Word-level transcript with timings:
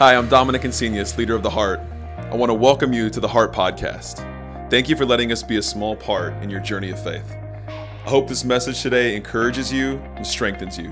Hi, 0.00 0.16
I'm 0.16 0.30
Dominic 0.30 0.62
Insenius, 0.62 1.18
leader 1.18 1.34
of 1.34 1.42
The 1.42 1.50
Heart. 1.50 1.78
I 2.16 2.34
want 2.34 2.48
to 2.48 2.54
welcome 2.54 2.94
you 2.94 3.10
to 3.10 3.20
the 3.20 3.28
Heart 3.28 3.52
Podcast. 3.52 4.20
Thank 4.70 4.88
you 4.88 4.96
for 4.96 5.04
letting 5.04 5.30
us 5.30 5.42
be 5.42 5.58
a 5.58 5.62
small 5.62 5.94
part 5.94 6.32
in 6.42 6.48
your 6.48 6.60
journey 6.60 6.88
of 6.88 7.04
faith. 7.04 7.30
I 7.68 8.08
hope 8.08 8.26
this 8.26 8.42
message 8.42 8.80
today 8.80 9.14
encourages 9.14 9.70
you 9.70 9.98
and 10.16 10.26
strengthens 10.26 10.78
you. 10.78 10.90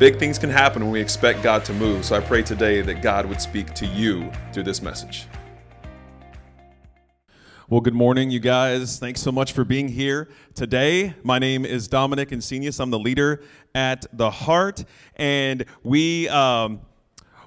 Big 0.00 0.18
things 0.18 0.40
can 0.40 0.50
happen 0.50 0.82
when 0.82 0.90
we 0.90 1.00
expect 1.00 1.44
God 1.44 1.64
to 1.66 1.72
move, 1.72 2.04
so 2.04 2.16
I 2.16 2.20
pray 2.20 2.42
today 2.42 2.80
that 2.80 3.00
God 3.00 3.26
would 3.26 3.40
speak 3.40 3.74
to 3.74 3.86
you 3.86 4.28
through 4.52 4.64
this 4.64 4.82
message. 4.82 5.28
Well, 7.68 7.80
good 7.80 7.94
morning, 7.94 8.32
you 8.32 8.40
guys. 8.40 8.98
Thanks 8.98 9.22
so 9.22 9.30
much 9.30 9.52
for 9.52 9.64
being 9.64 9.86
here 9.86 10.28
today. 10.56 11.14
My 11.22 11.38
name 11.38 11.64
is 11.64 11.86
Dominic 11.86 12.30
Insenius. 12.30 12.80
I'm 12.80 12.90
the 12.90 12.98
leader 12.98 13.44
at 13.72 14.04
The 14.12 14.32
Heart, 14.32 14.84
and 15.14 15.64
we. 15.84 16.28
Um, 16.28 16.80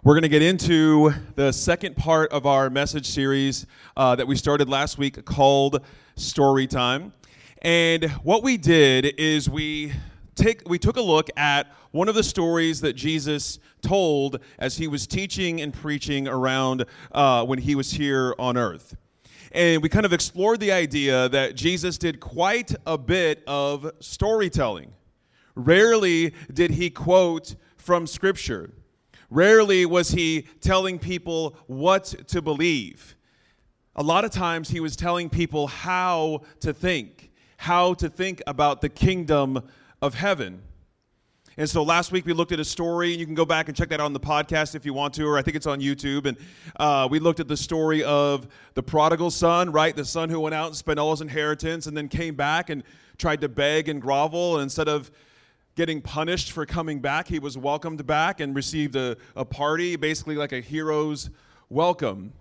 we're 0.05 0.13
going 0.13 0.21
to 0.21 0.29
get 0.29 0.43
into 0.43 1.11
the 1.33 1.51
second 1.51 1.97
part 1.97 2.31
of 2.31 2.45
our 2.45 2.69
message 2.69 3.07
series 3.07 3.65
uh, 3.97 4.15
that 4.15 4.27
we 4.27 4.35
started 4.35 4.69
last 4.69 4.99
week 4.99 5.25
called 5.25 5.83
Story 6.15 6.67
Time. 6.67 7.11
And 7.63 8.11
what 8.21 8.43
we 8.43 8.55
did 8.55 9.15
is 9.17 9.49
we 9.49 9.93
take 10.35 10.61
we 10.69 10.77
took 10.77 10.97
a 10.97 11.01
look 11.01 11.31
at 11.35 11.73
one 11.89 12.07
of 12.07 12.13
the 12.13 12.21
stories 12.21 12.81
that 12.81 12.93
Jesus 12.93 13.57
told 13.81 14.41
as 14.59 14.77
he 14.77 14.87
was 14.87 15.07
teaching 15.07 15.61
and 15.61 15.73
preaching 15.73 16.27
around 16.27 16.85
uh, 17.11 17.43
when 17.43 17.57
he 17.57 17.73
was 17.73 17.89
here 17.89 18.35
on 18.37 18.57
earth. 18.57 18.95
And 19.53 19.81
we 19.81 19.89
kind 19.89 20.05
of 20.05 20.13
explored 20.13 20.59
the 20.59 20.71
idea 20.71 21.29
that 21.29 21.55
Jesus 21.55 21.97
did 21.97 22.19
quite 22.19 22.75
a 22.85 22.99
bit 22.99 23.41
of 23.47 23.91
storytelling. 24.01 24.93
Rarely 25.55 26.35
did 26.53 26.69
he 26.69 26.91
quote 26.91 27.55
from 27.77 28.05
Scripture. 28.05 28.69
Rarely 29.29 29.85
was 29.85 30.11
he 30.11 30.47
telling 30.61 30.99
people 30.99 31.57
what 31.67 32.05
to 32.27 32.41
believe. 32.41 33.15
A 33.95 34.03
lot 34.03 34.25
of 34.25 34.31
times 34.31 34.69
he 34.69 34.79
was 34.79 34.95
telling 34.95 35.29
people 35.29 35.67
how 35.67 36.41
to 36.59 36.73
think, 36.73 37.31
how 37.57 37.93
to 37.95 38.09
think 38.09 38.41
about 38.45 38.81
the 38.81 38.89
kingdom 38.89 39.67
of 40.01 40.13
heaven. 40.13 40.61
And 41.57 41.69
so 41.69 41.83
last 41.83 42.11
week 42.11 42.25
we 42.25 42.33
looked 42.33 42.51
at 42.51 42.59
a 42.59 42.65
story, 42.65 43.11
and 43.11 43.19
you 43.19 43.25
can 43.25 43.33
go 43.33 43.45
back 43.45 43.69
and 43.69 43.77
check 43.77 43.87
that 43.89 44.01
out 44.01 44.05
on 44.05 44.11
the 44.11 44.19
podcast 44.19 44.75
if 44.75 44.85
you 44.85 44.93
want 44.93 45.13
to, 45.13 45.25
or 45.25 45.37
I 45.37 45.41
think 45.41 45.55
it's 45.55 45.65
on 45.65 45.79
YouTube. 45.79 46.25
And 46.25 46.37
uh, 46.77 47.07
we 47.09 47.19
looked 47.19 47.39
at 47.39 47.47
the 47.47 47.55
story 47.55 48.03
of 48.03 48.49
the 48.73 48.83
prodigal 48.83 49.31
son, 49.31 49.71
right? 49.71 49.95
The 49.95 50.03
son 50.03 50.29
who 50.29 50.41
went 50.41 50.53
out 50.53 50.67
and 50.67 50.75
spent 50.75 50.99
all 50.99 51.11
his 51.11 51.21
inheritance 51.21 51.87
and 51.87 51.95
then 51.95 52.09
came 52.09 52.35
back 52.35 52.69
and 52.69 52.83
tried 53.17 53.39
to 53.39 53.47
beg 53.47 53.87
and 53.87 54.01
grovel. 54.01 54.55
And 54.55 54.63
instead 54.63 54.89
of 54.89 55.09
getting 55.75 56.01
punished 56.01 56.51
for 56.51 56.65
coming 56.65 56.99
back. 56.99 57.27
He 57.27 57.39
was 57.39 57.57
welcomed 57.57 58.05
back 58.05 58.39
and 58.39 58.55
received 58.55 58.95
a, 58.95 59.17
a 59.35 59.43
party, 59.45 59.95
basically 59.95 60.35
like 60.35 60.53
a 60.53 60.61
hero's 60.61 61.29
welcome. 61.69 62.33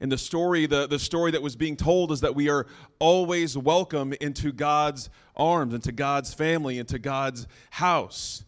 And 0.00 0.10
the 0.10 0.18
story, 0.18 0.64
the, 0.64 0.86
the 0.86 0.98
story 0.98 1.30
that 1.32 1.42
was 1.42 1.56
being 1.56 1.76
told 1.76 2.10
is 2.10 2.22
that 2.22 2.34
we 2.34 2.48
are 2.48 2.66
always 2.98 3.56
welcome 3.56 4.14
into 4.20 4.50
God's 4.50 5.10
arms, 5.36 5.74
into 5.74 5.92
God's 5.92 6.32
family, 6.32 6.78
into 6.78 6.98
God's 6.98 7.46
house. 7.70 8.44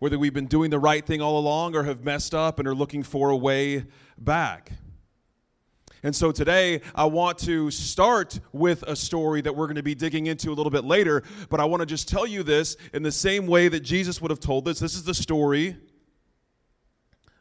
Whether 0.00 0.18
we've 0.18 0.34
been 0.34 0.46
doing 0.48 0.70
the 0.70 0.80
right 0.80 1.06
thing 1.06 1.22
all 1.22 1.38
along 1.38 1.76
or 1.76 1.84
have 1.84 2.04
messed 2.04 2.34
up 2.34 2.58
and 2.58 2.66
are 2.66 2.74
looking 2.74 3.04
for 3.04 3.30
a 3.30 3.36
way 3.36 3.84
back. 4.18 4.72
And 6.02 6.14
so 6.14 6.30
today, 6.30 6.82
I 6.94 7.04
want 7.06 7.38
to 7.38 7.70
start 7.70 8.38
with 8.52 8.82
a 8.84 8.94
story 8.94 9.40
that 9.40 9.54
we're 9.54 9.66
going 9.66 9.76
to 9.76 9.82
be 9.82 9.94
digging 9.94 10.26
into 10.26 10.50
a 10.50 10.54
little 10.54 10.70
bit 10.70 10.84
later, 10.84 11.22
but 11.48 11.58
I 11.58 11.64
want 11.64 11.80
to 11.80 11.86
just 11.86 12.08
tell 12.08 12.26
you 12.26 12.42
this 12.42 12.76
in 12.92 13.02
the 13.02 13.12
same 13.12 13.46
way 13.46 13.68
that 13.68 13.80
Jesus 13.80 14.20
would 14.20 14.30
have 14.30 14.40
told 14.40 14.64
this. 14.64 14.78
This 14.78 14.94
is 14.94 15.04
the 15.04 15.14
story 15.14 15.76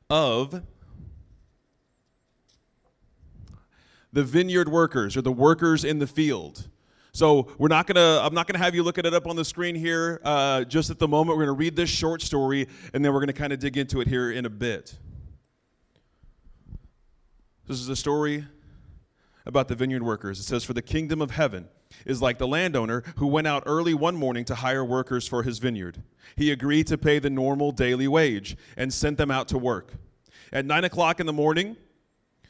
of 0.09 0.64
the 4.14 4.23
vineyard 4.23 4.69
workers 4.69 5.17
or 5.17 5.22
the 5.22 5.31
workers 5.31 5.84
in 5.84 6.00
the 6.00 6.08
field. 6.08 6.67
So 7.12 7.47
we're 7.58 7.69
not 7.69 7.88
gonna. 7.88 8.19
I'm 8.22 8.34
not 8.34 8.46
gonna 8.46 8.63
have 8.63 8.75
you 8.75 8.84
look 8.84 8.97
at 8.97 9.06
it 9.06 9.13
up 9.13 9.25
on 9.25 9.38
the 9.38 9.46
screen 9.46 9.74
here 9.74 10.19
uh, 10.24 10.66
just 10.66 10.90
at 10.90 11.00
the 11.00 11.08
moment. 11.08 11.38
We're 11.38 11.46
gonna 11.46 11.58
read 11.58 11.75
this 11.75 11.90
short 11.90 12.22
story, 12.22 12.68
and 12.94 13.06
then 13.06 13.13
we're 13.13 13.22
gonna 13.22 13.31
kind 13.31 13.53
of 13.53 13.59
dig 13.59 13.78
into 13.78 14.02
it 14.02 14.08
here 14.08 14.31
in 14.31 14.46
a 14.46 14.50
bit. 14.50 14.97
This 17.68 17.79
is 17.79 17.90
a 17.90 17.96
story 17.96 18.46
about 19.45 19.67
the 19.67 19.75
vineyard 19.75 20.03
workers. 20.03 20.39
It 20.39 20.44
says, 20.44 20.63
For 20.63 20.73
the 20.73 20.81
kingdom 20.81 21.22
of 21.22 21.31
heaven 21.31 21.67
is 22.06 22.22
like 22.22 22.38
the 22.38 22.47
landowner 22.47 23.03
who 23.17 23.28
went 23.28 23.47
out 23.47 23.63
early 23.66 23.94
one 23.94 24.16
morning 24.16 24.45
to 24.45 24.56
hire 24.56 24.83
workers 24.83 25.28
for 25.28 25.44
his 25.44 25.59
vineyard. 25.59 26.01
He 26.35 26.51
agreed 26.51 26.88
to 26.88 26.97
pay 26.97 27.19
the 27.19 27.29
normal 27.29 27.72
daily 27.72 28.07
wage 28.07 28.57
and 28.75 28.94
sent 28.94 29.17
them 29.17 29.31
out 29.31 29.47
to 29.50 29.57
work. 29.57 29.94
At 30.51 30.66
nine 30.66 30.84
o'clock 30.84 31.19
in 31.19 31.25
the 31.25 31.34
morning, 31.34 31.78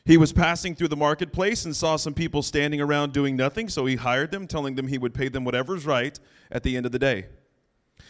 he 0.05 0.17
was 0.17 0.31
passing 0.31 0.75
through 0.75 0.89
the 0.89 0.95
marketplace 0.95 1.65
and 1.65 1.75
saw 1.75 1.95
some 1.95 2.13
people 2.13 2.43
standing 2.43 2.79
around 2.79 3.11
doing 3.11 3.35
nothing, 3.35 3.69
so 3.69 3.85
he 3.85 3.95
hired 3.95 4.31
them, 4.31 4.47
telling 4.47 4.75
them 4.75 4.87
he 4.87 4.99
would 4.99 5.15
pay 5.15 5.29
them 5.29 5.43
whatever's 5.43 5.85
right 5.85 6.19
at 6.51 6.61
the 6.61 6.77
end 6.77 6.85
of 6.85 6.91
the 6.91 6.99
day. 6.99 7.25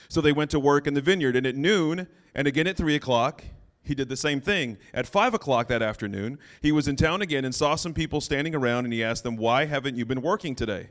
So 0.09 0.19
they 0.19 0.33
went 0.33 0.51
to 0.51 0.59
work 0.59 0.87
in 0.87 0.93
the 0.93 1.01
vineyard, 1.01 1.37
and 1.37 1.47
at 1.47 1.55
noon, 1.55 2.07
and 2.33 2.47
again 2.47 2.67
at 2.67 2.75
three 2.75 2.95
o'clock, 2.95 3.43
he 3.87 3.95
did 3.95 4.09
the 4.09 4.17
same 4.17 4.41
thing. 4.41 4.77
At 4.93 5.07
five 5.07 5.33
o'clock 5.33 5.67
that 5.67 5.81
afternoon, 5.81 6.39
he 6.61 6.71
was 6.71 6.87
in 6.87 6.95
town 6.95 7.21
again 7.21 7.45
and 7.45 7.53
saw 7.53 7.75
some 7.75 7.93
people 7.93 8.21
standing 8.21 8.55
around, 8.55 8.85
and 8.85 8.93
he 8.93 9.03
asked 9.03 9.23
them, 9.23 9.35
Why 9.35 9.65
haven't 9.65 9.97
you 9.97 10.05
been 10.05 10.21
working 10.21 10.55
today? 10.55 10.89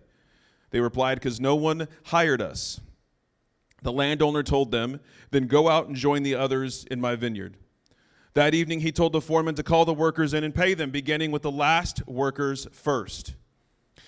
They 0.71 0.81
replied, 0.81 1.16
Because 1.16 1.41
no 1.41 1.54
one 1.54 1.88
hired 2.04 2.43
us. 2.43 2.81
The 3.83 3.93
landowner 3.93 4.43
told 4.43 4.71
them, 4.71 5.00
Then 5.31 5.47
go 5.47 5.69
out 5.69 5.87
and 5.87 5.97
join 5.97 6.22
the 6.22 6.34
others 6.34 6.84
in 6.91 7.00
my 7.00 7.16
vineyard. 7.16 7.56
That 8.34 8.54
evening, 8.54 8.81
he 8.81 8.91
told 8.91 9.12
the 9.12 9.21
foreman 9.21 9.54
to 9.54 9.62
call 9.62 9.84
the 9.84 9.94
workers 9.94 10.34
in 10.34 10.43
and 10.43 10.54
pay 10.54 10.75
them, 10.75 10.91
beginning 10.91 11.31
with 11.31 11.43
the 11.43 11.53
last 11.53 12.06
workers 12.09 12.66
first. 12.72 13.34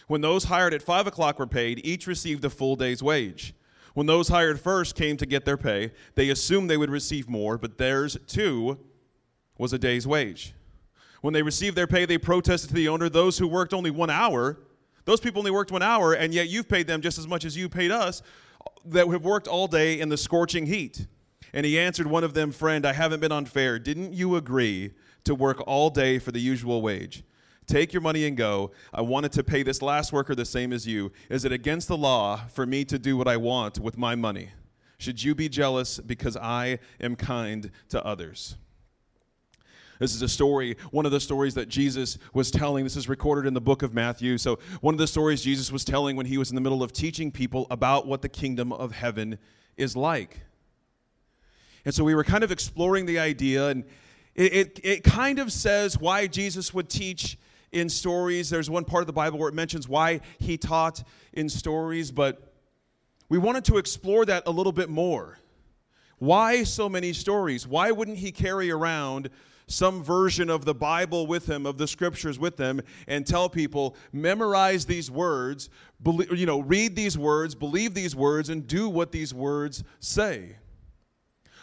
When 0.09 0.21
those 0.21 0.45
hired 0.45 0.75
at 0.75 0.83
five 0.83 1.07
o'clock 1.07 1.39
were 1.39 1.47
paid, 1.47 1.81
each 1.85 2.07
received 2.07 2.45
a 2.45 2.51
full 2.51 2.77
day's 2.77 3.03
wage. 3.03 3.55
When 3.97 4.05
those 4.07 4.29
hired 4.29 4.61
first 4.61 4.95
came 4.95 5.17
to 5.17 5.25
get 5.25 5.47
their 5.47 5.57
pay, 5.57 5.91
they 6.17 6.29
assumed 6.29 6.69
they 6.69 6.77
would 6.77 6.91
receive 6.91 7.31
more, 7.31 7.57
but 7.57 7.79
theirs 7.79 8.19
too 8.27 8.79
was 9.57 9.73
a 9.73 9.79
day's 9.79 10.07
wage. 10.07 10.53
When 11.23 11.33
they 11.33 11.41
received 11.41 11.79
their 11.79 11.87
pay, 11.87 12.05
they 12.05 12.19
protested 12.19 12.69
to 12.69 12.75
the 12.75 12.89
owner, 12.89 13.09
Those 13.09 13.39
who 13.39 13.49
worked 13.49 13.73
only 13.73 13.91
one 13.91 14.11
hour, 14.11 14.59
those 15.07 15.19
people 15.19 15.39
only 15.39 15.51
worked 15.51 15.73
one 15.73 15.81
hour, 15.81 16.13
and 16.13 16.35
yet 16.35 16.51
you've 16.51 16.69
paid 16.69 16.87
them 16.87 17.01
just 17.01 17.17
as 17.17 17.27
much 17.27 17.47
as 17.47 17.57
you 17.57 17.71
paid 17.71 17.91
us 17.91 18.21
that 18.85 19.09
have 19.09 19.25
worked 19.25 19.49
all 19.49 19.67
day 19.67 19.99
in 19.99 20.11
the 20.11 20.19
scorching 20.19 20.67
heat. 20.67 21.07
And 21.55 21.65
he 21.65 21.79
answered 21.79 22.07
one 22.07 22.23
of 22.23 22.35
them, 22.35 22.53
Friend, 22.53 22.85
I 22.85 22.93
haven't 22.93 23.21
been 23.21 23.33
unfair. 23.33 23.79
Didn't 23.79 24.13
you 24.13 24.37
agree 24.37 24.93
to 25.25 25.35
work 25.35 25.67
all 25.67 25.89
day 25.89 26.19
for 26.19 26.33
the 26.33 26.41
usual 26.41 26.83
wage? 26.83 27.25
Take 27.67 27.93
your 27.93 28.03
money 28.03 28.27
and 28.27 28.37
go. 28.37 28.71
I 28.95 29.01
wanted 29.01 29.33
to 29.33 29.45
pay 29.45 29.63
this 29.63 29.83
last 29.83 30.13
worker 30.13 30.35
the 30.35 30.45
same 30.45 30.73
as 30.73 30.87
you. 30.87 31.11
Is 31.29 31.45
it 31.45 31.53
against 31.53 31.89
the 31.89 31.97
law 31.97 32.37
for 32.49 32.65
me 32.65 32.85
to 32.85 32.99
do 32.99 33.17
what 33.17 33.27
I 33.27 33.37
want 33.37 33.81
with 33.81 33.99
my 33.99 34.15
money? 34.15 34.51
Should 34.99 35.23
you 35.23 35.35
be 35.35 35.49
jealous 35.49 35.99
because 35.99 36.37
I 36.37 36.79
am 37.01 37.17
kind 37.17 37.71
to 37.89 38.05
others? 38.05 38.57
This 39.99 40.15
is 40.15 40.23
a 40.23 40.29
story, 40.29 40.77
one 40.91 41.07
of 41.07 41.13
the 41.13 41.21
stories 41.21 41.55
that 41.55 41.69
Jesus 41.69 42.19
was 42.35 42.51
telling. 42.51 42.85
This 42.85 42.97
is 42.97 43.09
recorded 43.09 43.47
in 43.49 43.55
the 43.55 43.61
book 43.61 43.83
of 43.83 43.95
Matthew. 43.95 44.37
So, 44.39 44.59
one 44.81 44.95
of 44.95 44.99
the 44.99 45.07
stories 45.07 45.43
Jesus 45.43 45.73
was 45.73 45.85
telling 45.85 46.17
when 46.17 46.27
he 46.27 46.37
was 46.39 46.51
in 46.51 46.55
the 46.55 46.61
middle 46.61 46.83
of 46.83 46.93
teaching 46.93 47.33
people 47.33 47.67
about 47.71 48.07
what 48.07 48.21
the 48.21 48.29
kingdom 48.29 48.73
of 48.73 48.93
heaven 48.93 49.39
is 49.77 49.97
like. 49.97 50.41
And 51.87 51.95
so, 51.95 52.05
we 52.05 52.15
were 52.15 52.25
kind 52.25 52.45
of 52.45 52.53
exploring 52.53 53.07
the 53.07 53.19
idea, 53.19 53.69
and 53.69 53.85
it, 54.35 54.53
it, 54.53 54.81
it 54.85 55.05
kind 55.05 55.39
of 55.39 55.51
says 55.51 55.99
why 55.99 56.27
Jesus 56.27 56.75
would 56.75 56.91
teach 56.91 57.39
in 57.77 57.89
stories. 57.91 58.49
There's 58.49 58.71
one 58.71 58.85
part 58.85 59.03
of 59.03 59.07
the 59.07 59.13
Bible 59.13 59.39
where 59.39 59.49
it 59.49 59.55
mentions 59.55 59.89
why 59.89 60.21
he 60.39 60.57
taught 60.57 61.03
in 61.35 61.49
stories, 61.49 62.11
but 62.11 62.55
we 63.29 63.39
wanted 63.39 63.65
to 63.67 63.77
explore 63.77 64.25
that 64.25 64.45
a 64.47 64.51
little 64.51 64.73
bit 64.73 64.89
more. 64.89 65.39
Why 66.19 66.63
so 66.65 66.89
many 66.89 67.13
stories? 67.13 67.67
Why 67.67 67.91
wouldn't 67.91 68.17
he 68.17 68.33
carry 68.33 68.71
around 68.71 69.29
some 69.67 70.03
version 70.03 70.49
of 70.49 70.65
the 70.65 70.75
Bible 70.75 71.27
with 71.27 71.49
him, 71.49 71.67
of 71.67 71.77
the 71.77 71.87
scriptures 71.87 72.39
with 72.39 72.57
him, 72.57 72.81
and 73.07 73.27
tell 73.27 73.51
people, 73.51 73.97
memorize 74.13 74.87
these 74.87 75.11
words, 75.11 75.69
believe, 76.03 76.33
you 76.33 76.47
know, 76.47 76.61
read 76.61 76.97
these 76.97 77.19
words, 77.19 77.55
believe 77.55 77.93
these 77.93 78.17
words, 78.17 78.49
and 78.49 78.67
do 78.67 78.89
what 78.89 79.13
these 79.13 79.35
words 79.35 79.85
say? 80.01 80.57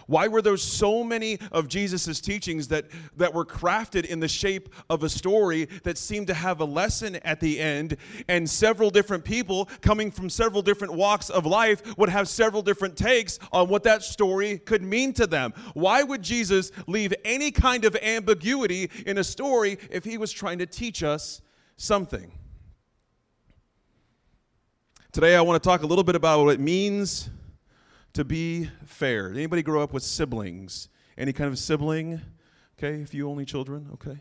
Why 0.07 0.27
were 0.27 0.41
there 0.41 0.57
so 0.57 1.03
many 1.03 1.39
of 1.51 1.67
Jesus' 1.67 2.19
teachings 2.19 2.67
that, 2.69 2.85
that 3.17 3.33
were 3.33 3.45
crafted 3.45 4.05
in 4.05 4.19
the 4.19 4.27
shape 4.27 4.73
of 4.89 5.03
a 5.03 5.09
story 5.09 5.67
that 5.83 5.97
seemed 5.97 6.27
to 6.27 6.33
have 6.33 6.59
a 6.59 6.65
lesson 6.65 7.15
at 7.17 7.39
the 7.39 7.59
end, 7.59 7.97
and 8.27 8.50
several 8.50 8.89
different 8.89 9.23
people 9.23 9.69
coming 9.81 10.11
from 10.11 10.29
several 10.29 10.61
different 10.61 10.94
walks 10.94 11.29
of 11.29 11.45
life 11.45 11.97
would 11.97 12.09
have 12.09 12.27
several 12.27 12.61
different 12.61 12.97
takes 12.97 13.39
on 13.51 13.69
what 13.69 13.83
that 13.83 14.03
story 14.03 14.57
could 14.57 14.81
mean 14.81 15.13
to 15.13 15.27
them? 15.27 15.53
Why 15.73 16.03
would 16.03 16.21
Jesus 16.21 16.71
leave 16.88 17.13
any 17.23 17.51
kind 17.51 17.85
of 17.85 17.95
ambiguity 17.97 18.89
in 19.05 19.17
a 19.17 19.23
story 19.23 19.77
if 19.89 20.03
he 20.03 20.17
was 20.17 20.31
trying 20.31 20.59
to 20.59 20.65
teach 20.65 21.03
us 21.03 21.41
something? 21.77 22.31
Today, 25.11 25.35
I 25.35 25.41
want 25.41 25.61
to 25.61 25.69
talk 25.69 25.83
a 25.83 25.85
little 25.85 26.03
bit 26.03 26.15
about 26.15 26.44
what 26.44 26.55
it 26.55 26.59
means 26.59 27.29
to 28.13 28.24
be 28.24 28.69
fair. 28.86 29.30
Anybody 29.30 29.63
grow 29.63 29.81
up 29.81 29.94
with 29.94 30.04
siblings? 30.04 30.89
Any 31.18 31.33
kind 31.33 31.50
of 31.50 31.57
sibling? 31.57 32.21
Okay, 32.77 33.01
if 33.01 33.13
you 33.13 33.30
only 33.30 33.45
children, 33.45 33.89
okay. 33.94 34.19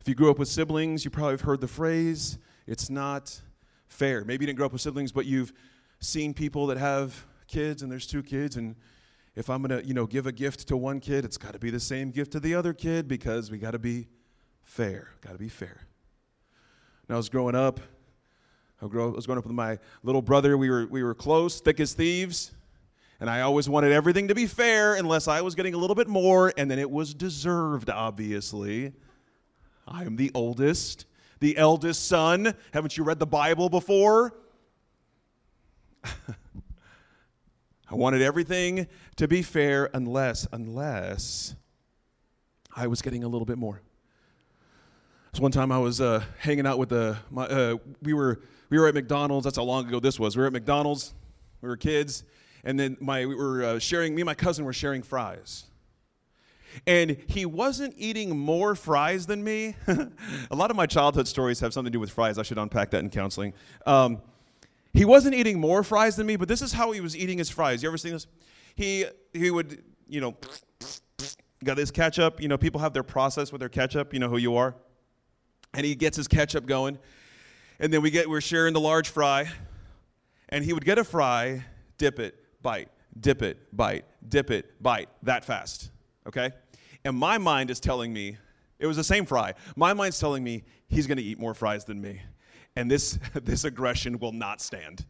If 0.00 0.08
you 0.08 0.14
grew 0.14 0.30
up 0.30 0.38
with 0.38 0.48
siblings, 0.48 1.04
you 1.04 1.10
probably 1.10 1.32
have 1.32 1.42
heard 1.42 1.60
the 1.60 1.68
phrase, 1.68 2.38
it's 2.66 2.88
not 2.88 3.40
fair. 3.88 4.24
Maybe 4.24 4.44
you 4.44 4.46
didn't 4.46 4.56
grow 4.56 4.66
up 4.66 4.72
with 4.72 4.80
siblings, 4.80 5.12
but 5.12 5.26
you've 5.26 5.52
seen 6.00 6.32
people 6.32 6.66
that 6.68 6.78
have 6.78 7.26
kids 7.46 7.82
and 7.82 7.92
there's 7.92 8.06
two 8.06 8.22
kids 8.22 8.56
and 8.56 8.76
if 9.36 9.48
I'm 9.48 9.62
going 9.62 9.80
to, 9.80 9.86
you 9.86 9.94
know, 9.94 10.06
give 10.06 10.26
a 10.26 10.32
gift 10.32 10.68
to 10.68 10.76
one 10.76 11.00
kid, 11.00 11.24
it's 11.24 11.38
got 11.38 11.52
to 11.52 11.58
be 11.58 11.70
the 11.70 11.80
same 11.80 12.10
gift 12.10 12.32
to 12.32 12.40
the 12.40 12.54
other 12.54 12.72
kid 12.72 13.06
because 13.06 13.50
we 13.50 13.58
got 13.58 13.70
to 13.72 13.78
be 13.78 14.08
fair. 14.64 15.10
Got 15.20 15.32
to 15.32 15.38
be 15.38 15.48
fair. 15.48 15.80
When 17.06 17.14
I 17.14 17.16
was 17.16 17.28
growing 17.28 17.54
up, 17.54 17.80
I 18.82 18.86
was 18.86 19.26
growing 19.26 19.38
up 19.38 19.44
with 19.44 19.54
my 19.54 19.78
little 20.02 20.22
brother. 20.22 20.58
We 20.58 20.68
were, 20.68 20.86
we 20.86 21.02
were 21.02 21.14
close, 21.14 21.60
thick 21.60 21.78
as 21.80 21.92
thieves. 21.92 22.52
And 23.20 23.28
I 23.28 23.42
always 23.42 23.68
wanted 23.68 23.92
everything 23.92 24.28
to 24.28 24.34
be 24.34 24.46
fair 24.46 24.94
unless 24.94 25.28
I 25.28 25.42
was 25.42 25.54
getting 25.54 25.74
a 25.74 25.76
little 25.76 25.94
bit 25.94 26.08
more, 26.08 26.52
and 26.56 26.70
then 26.70 26.78
it 26.78 26.90
was 26.90 27.12
deserved, 27.12 27.90
obviously. 27.90 28.92
I 29.86 30.04
am 30.04 30.16
the 30.16 30.30
oldest, 30.34 31.04
the 31.38 31.58
eldest 31.58 32.06
son. 32.06 32.54
Haven't 32.72 32.96
you 32.96 33.04
read 33.04 33.18
the 33.18 33.26
Bible 33.26 33.68
before? 33.68 34.34
I 36.04 37.94
wanted 37.94 38.22
everything 38.22 38.86
to 39.16 39.28
be 39.28 39.42
fair 39.42 39.90
unless, 39.92 40.48
unless 40.52 41.54
I 42.74 42.86
was 42.86 43.02
getting 43.02 43.24
a 43.24 43.28
little 43.28 43.44
bit 43.44 43.58
more. 43.58 43.82
So 45.34 45.42
one 45.42 45.52
time 45.52 45.70
I 45.70 45.78
was 45.78 46.00
uh, 46.00 46.22
hanging 46.38 46.66
out 46.66 46.78
with 46.78 46.88
the, 46.88 47.18
my, 47.30 47.44
uh, 47.44 47.76
we 48.02 48.14
were 48.14 48.40
we 48.70 48.78
were 48.78 48.86
at 48.86 48.94
McDonald's. 48.94 49.44
That's 49.44 49.56
how 49.56 49.64
long 49.64 49.86
ago 49.88 50.00
this 50.00 50.18
was. 50.18 50.36
We 50.36 50.40
were 50.42 50.46
at 50.46 50.52
McDonald's. 50.52 51.12
We 51.60 51.68
were 51.68 51.76
kids, 51.76 52.24
and 52.64 52.78
then 52.78 52.96
my 53.00 53.26
we 53.26 53.34
were 53.34 53.64
uh, 53.64 53.78
sharing. 53.78 54.14
Me 54.14 54.22
and 54.22 54.26
my 54.26 54.34
cousin 54.34 54.64
were 54.64 54.72
sharing 54.72 55.02
fries, 55.02 55.64
and 56.86 57.16
he 57.26 57.46
wasn't 57.46 57.94
eating 57.96 58.36
more 58.36 58.74
fries 58.74 59.26
than 59.26 59.42
me. 59.42 59.76
a 60.50 60.56
lot 60.56 60.70
of 60.70 60.76
my 60.76 60.86
childhood 60.86 61.26
stories 61.28 61.60
have 61.60 61.72
something 61.72 61.92
to 61.92 61.96
do 61.96 62.00
with 62.00 62.10
fries. 62.10 62.38
I 62.38 62.42
should 62.42 62.58
unpack 62.58 62.90
that 62.90 63.00
in 63.00 63.10
counseling. 63.10 63.52
Um, 63.86 64.22
he 64.92 65.04
wasn't 65.04 65.34
eating 65.34 65.60
more 65.60 65.82
fries 65.82 66.16
than 66.16 66.26
me, 66.26 66.36
but 66.36 66.48
this 66.48 66.62
is 66.62 66.72
how 66.72 66.90
he 66.92 67.00
was 67.00 67.16
eating 67.16 67.38
his 67.38 67.48
fries. 67.48 67.82
You 67.82 67.88
ever 67.88 67.98
seen 67.98 68.12
this? 68.12 68.26
He 68.74 69.04
he 69.32 69.50
would 69.50 69.82
you 70.08 70.20
know 70.20 70.36
got 71.64 71.76
this 71.76 71.90
ketchup. 71.90 72.40
You 72.40 72.48
know 72.48 72.58
people 72.58 72.80
have 72.80 72.92
their 72.92 73.02
process 73.02 73.52
with 73.52 73.60
their 73.60 73.68
ketchup. 73.68 74.12
You 74.12 74.20
know 74.20 74.28
who 74.28 74.38
you 74.38 74.56
are. 74.56 74.74
And 75.72 75.86
he 75.86 75.94
gets 75.94 76.16
his 76.16 76.26
ketchup 76.26 76.66
going, 76.66 76.98
and 77.78 77.92
then 77.92 78.02
we 78.02 78.10
get 78.10 78.28
we're 78.28 78.40
sharing 78.40 78.74
the 78.74 78.80
large 78.80 79.08
fry, 79.08 79.48
and 80.48 80.64
he 80.64 80.72
would 80.72 80.84
get 80.84 80.98
a 80.98 81.04
fry, 81.04 81.64
dip 81.96 82.18
it, 82.18 82.39
bite, 82.62 82.88
dip 83.18 83.42
it, 83.42 83.58
bite, 83.76 84.04
dip 84.28 84.50
it, 84.50 84.82
bite, 84.82 85.08
that 85.22 85.44
fast. 85.44 85.90
Okay? 86.26 86.50
And 87.04 87.16
my 87.16 87.38
mind 87.38 87.70
is 87.70 87.80
telling 87.80 88.12
me, 88.12 88.36
it 88.78 88.86
was 88.86 88.96
the 88.96 89.04
same 89.04 89.26
fry. 89.26 89.54
My 89.76 89.92
mind's 89.92 90.18
telling 90.18 90.42
me 90.42 90.64
he's 90.88 91.06
gonna 91.06 91.20
eat 91.20 91.38
more 91.38 91.54
fries 91.54 91.84
than 91.84 92.00
me 92.00 92.20
and 92.76 92.90
this, 92.90 93.18
this 93.34 93.64
aggression 93.64 94.18
will 94.18 94.32
not 94.32 94.60
stand. 94.60 95.04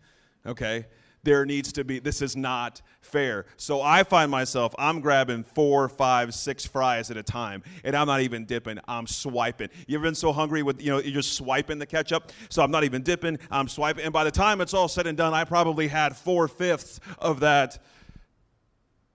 Okay? 0.46 0.86
There 1.22 1.44
needs 1.44 1.72
to 1.74 1.84
be, 1.84 1.98
this 1.98 2.22
is 2.22 2.36
not 2.36 2.80
fair. 3.00 3.46
So 3.56 3.82
I 3.82 4.02
find 4.04 4.30
myself, 4.30 4.74
I'm 4.78 5.00
grabbing 5.00 5.44
four, 5.44 5.88
five, 5.88 6.34
six 6.34 6.66
fries 6.66 7.10
at 7.10 7.16
a 7.16 7.22
time, 7.22 7.62
and 7.84 7.94
I'm 7.94 8.06
not 8.06 8.20
even 8.22 8.46
dipping, 8.46 8.78
I'm 8.88 9.06
swiping. 9.06 9.68
You 9.86 9.98
ever 9.98 10.04
been 10.04 10.14
so 10.14 10.32
hungry 10.32 10.62
with, 10.62 10.82
you 10.82 10.90
know, 10.90 10.98
you're 10.98 11.12
just 11.12 11.34
swiping 11.34 11.78
the 11.78 11.86
ketchup? 11.86 12.32
So 12.48 12.62
I'm 12.62 12.70
not 12.70 12.84
even 12.84 13.02
dipping, 13.02 13.38
I'm 13.50 13.68
swiping. 13.68 14.04
And 14.04 14.12
by 14.12 14.24
the 14.24 14.30
time 14.30 14.60
it's 14.60 14.74
all 14.74 14.88
said 14.88 15.06
and 15.06 15.16
done, 15.16 15.34
I 15.34 15.44
probably 15.44 15.88
had 15.88 16.16
four 16.16 16.48
fifths 16.48 17.00
of 17.18 17.40
that 17.40 17.82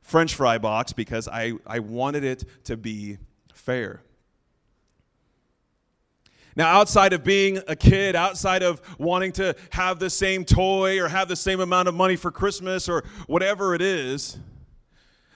French 0.02 0.36
fry 0.36 0.60
box 0.60 0.94
because 0.94 1.28
I, 1.28 1.54
I 1.66 1.80
wanted 1.80 2.24
it 2.24 2.44
to 2.66 2.78
be 2.78 3.18
fair. 3.54 4.02
Now, 6.56 6.68
outside 6.80 7.12
of 7.12 7.24
being 7.24 7.60
a 7.68 7.76
kid, 7.76 8.16
outside 8.16 8.64
of 8.64 8.82
wanting 8.98 9.34
to 9.34 9.56
have 9.72 10.00
the 10.00 10.10
same 10.10 10.46
toy 10.46 11.02
or 11.02 11.10
have 11.10 11.28
the 11.28 11.36
same 11.36 11.60
amount 11.60 11.90
of 11.90 11.96
money 11.96 12.16
for 12.16 12.32
Christmas 12.32 12.88
or 12.88 13.04
whatever 13.28 13.76
it 13.76 13.82
is, 13.82 14.38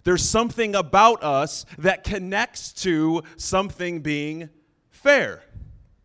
there's 0.05 0.23
something 0.23 0.75
about 0.75 1.21
us 1.21 1.65
that 1.77 2.05
connects 2.05 2.71
to 2.83 3.23
something 3.35 3.99
being 3.99 4.49
fair. 4.89 5.43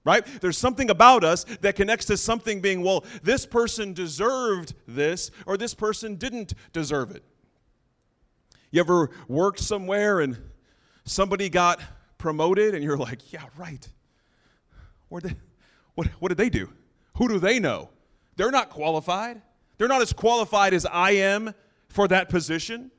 Right? 0.04 0.26
There's 0.42 0.58
something 0.58 0.90
about 0.90 1.24
us 1.24 1.44
that 1.62 1.76
connects 1.76 2.04
to 2.06 2.16
something 2.18 2.60
being, 2.60 2.82
well, 2.82 3.06
this 3.22 3.46
person 3.46 3.94
deserved 3.94 4.74
this 4.86 5.30
or 5.46 5.56
this 5.56 5.72
person 5.72 6.16
didn't 6.16 6.52
deserve 6.74 7.12
it. 7.12 7.24
You 8.70 8.80
ever 8.80 9.10
worked 9.28 9.60
somewhere 9.60 10.20
and 10.20 10.36
somebody 11.04 11.48
got 11.48 11.80
promoted 12.18 12.74
and 12.74 12.82
you're 12.84 12.98
like, 12.98 13.32
yeah, 13.32 13.44
right. 13.56 13.88
They, 15.10 15.34
what, 15.94 16.08
what 16.18 16.28
did 16.28 16.38
they 16.38 16.50
do? 16.50 16.70
Who 17.16 17.28
do 17.28 17.38
they 17.38 17.58
know? 17.58 17.90
They're 18.36 18.50
not 18.50 18.70
qualified. 18.70 19.40
They're 19.78 19.88
not 19.88 20.02
as 20.02 20.12
qualified 20.12 20.74
as 20.74 20.86
I 20.86 21.12
am 21.12 21.54
for 21.88 22.08
that 22.08 22.28
position. 22.28 22.90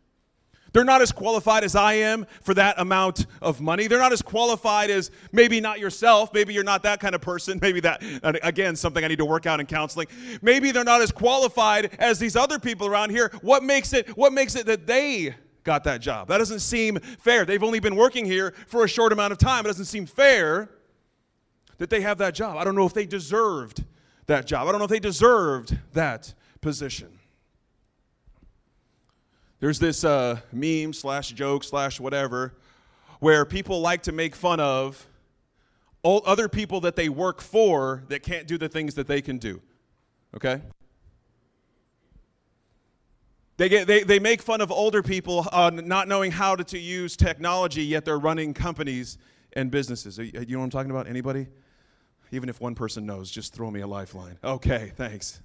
They're 0.76 0.84
not 0.84 1.02
as 1.02 1.14
qualified 1.14 1.64
as 1.64 1.74
I 1.74 1.94
am 1.94 2.28
for 2.42 2.54
that 2.54 2.78
amount 2.78 3.28
of 3.42 3.62
money. 3.62 3.88
They're 3.88 4.00
not 4.00 4.12
as 4.12 4.22
qualified 4.22 4.90
as 4.90 5.10
maybe 5.32 5.62
not 5.62 5.80
yourself. 5.80 6.34
Maybe 6.34 6.54
you're 6.54 6.66
not 6.66 6.84
that 6.84 7.00
kind 7.00 7.16
of 7.16 7.22
person. 7.22 7.60
Maybe 7.62 7.80
that, 7.80 8.04
again, 8.44 8.76
something 8.76 9.02
I 9.02 9.08
need 9.08 9.20
to 9.20 9.26
work 9.26 9.46
out 9.46 9.62
in 9.62 9.68
counseling. 9.68 10.08
Maybe 10.42 10.72
they're 10.72 10.84
not 10.84 11.02
as 11.02 11.14
qualified 11.14 11.96
as 11.98 12.20
these 12.20 12.36
other 12.36 12.60
people 12.60 12.88
around 12.88 13.12
here. 13.12 13.32
What 13.42 13.64
makes 13.64 13.94
it, 13.94 14.10
what 14.18 14.34
makes 14.34 14.58
it 14.58 14.66
that 14.66 14.86
they 14.86 15.36
got 15.64 15.86
that 15.86 16.02
job? 16.02 16.28
That 16.28 16.40
doesn't 16.40 16.60
seem 16.60 17.00
fair. 17.20 17.46
They've 17.46 17.64
only 17.64 17.80
been 17.80 17.96
working 17.96 18.26
here 18.26 18.54
for 18.68 18.84
a 18.84 18.88
short 18.90 19.14
amount 19.14 19.32
of 19.32 19.38
time. 19.38 19.64
It 19.64 19.70
doesn't 19.70 19.86
seem 19.86 20.06
fair 20.06 20.70
that 21.78 21.90
they 21.90 22.02
have 22.02 22.18
that 22.20 22.36
job. 22.36 22.58
I 22.58 22.64
don't 22.64 22.76
know 22.76 22.86
if 22.86 22.94
they 22.94 23.06
deserved 23.06 23.84
that 24.28 24.46
job. 24.46 24.68
I 24.68 24.72
don't 24.72 24.80
know 24.80 24.86
if 24.86 24.92
they 24.92 25.00
deserved 25.00 25.78
that 25.94 26.34
position. 26.62 27.20
There's 29.60 29.80
this 29.80 30.04
uh, 30.04 30.40
meme 30.52 30.94
slash 30.94 31.30
joke 31.30 31.64
slash 31.64 32.00
whatever 32.00 32.54
where 33.20 33.46
people 33.46 33.82
like 33.82 34.04
to 34.04 34.12
make 34.12 34.36
fun 34.36 34.60
of 34.60 35.08
all 36.04 36.22
other 36.26 36.48
people 36.48 36.82
that 36.82 36.96
they 36.96 37.10
work 37.10 37.42
for 37.42 38.04
that 38.10 38.22
can't 38.22 38.48
do 38.48 38.58
the 38.58 38.70
things 38.70 38.96
that 38.96 39.08
they 39.08 39.22
can 39.22 39.38
do. 39.38 39.62
Okay? 40.36 40.62
They, 43.58 43.70
get, 43.70 43.88
they, 43.88 44.04
they 44.04 44.20
make 44.20 44.42
fun 44.42 44.60
of 44.60 44.72
older 44.72 45.02
people 45.02 45.48
uh, 45.52 45.72
not 45.74 46.08
knowing 46.08 46.32
how 46.32 46.56
to, 46.56 46.64
to 46.66 46.78
use 46.78 47.16
technology, 47.16 47.84
yet 47.84 48.04
they're 48.04 48.20
running 48.20 48.54
companies 48.54 49.18
and 49.54 49.72
businesses. 49.72 50.18
You 50.18 50.32
know 50.34 50.60
what 50.60 50.66
I'm 50.66 50.70
talking 50.70 50.92
about? 50.92 51.08
Anybody? 51.08 51.48
Even 52.32 52.50
if 52.50 52.60
one 52.60 52.76
person 52.76 53.06
knows, 53.06 53.30
just 53.30 53.54
throw 53.54 53.70
me 53.72 53.82
a 53.82 53.88
lifeline. 53.88 54.38
Okay, 54.44 54.92
thanks. 54.96 55.42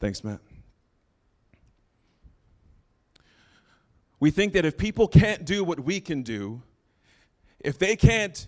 Thanks, 0.00 0.24
Matt. 0.24 0.40
We 4.20 4.30
think 4.30 4.54
that 4.54 4.64
if 4.64 4.78
people 4.78 5.06
can't 5.06 5.44
do 5.44 5.64
what 5.64 5.80
we 5.80 6.00
can 6.00 6.22
do, 6.22 6.62
if 7.60 7.78
they 7.78 7.96
can't, 7.96 8.46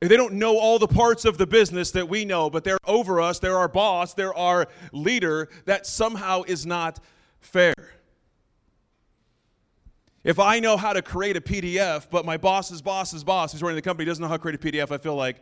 if 0.00 0.08
they 0.08 0.16
don't 0.16 0.34
know 0.34 0.58
all 0.58 0.78
the 0.78 0.88
parts 0.88 1.24
of 1.24 1.38
the 1.38 1.46
business 1.46 1.90
that 1.92 2.08
we 2.08 2.24
know, 2.24 2.50
but 2.50 2.64
they're 2.64 2.78
over 2.84 3.20
us, 3.20 3.38
they're 3.38 3.56
our 3.56 3.68
boss, 3.68 4.14
they're 4.14 4.34
our 4.34 4.68
leader, 4.92 5.48
that 5.64 5.86
somehow 5.86 6.42
is 6.42 6.66
not 6.66 7.00
fair. 7.40 7.74
If 10.22 10.38
I 10.38 10.58
know 10.58 10.76
how 10.76 10.92
to 10.92 11.02
create 11.02 11.36
a 11.36 11.40
PDF, 11.40 12.08
but 12.10 12.26
my 12.26 12.36
boss's 12.36 12.82
boss's 12.82 13.22
boss, 13.22 13.52
who's 13.52 13.62
running 13.62 13.76
the 13.76 13.82
company, 13.82 14.04
doesn't 14.06 14.20
know 14.20 14.28
how 14.28 14.36
to 14.36 14.40
create 14.40 14.56
a 14.56 14.58
PDF, 14.58 14.90
I 14.90 14.98
feel 14.98 15.14
like, 15.14 15.36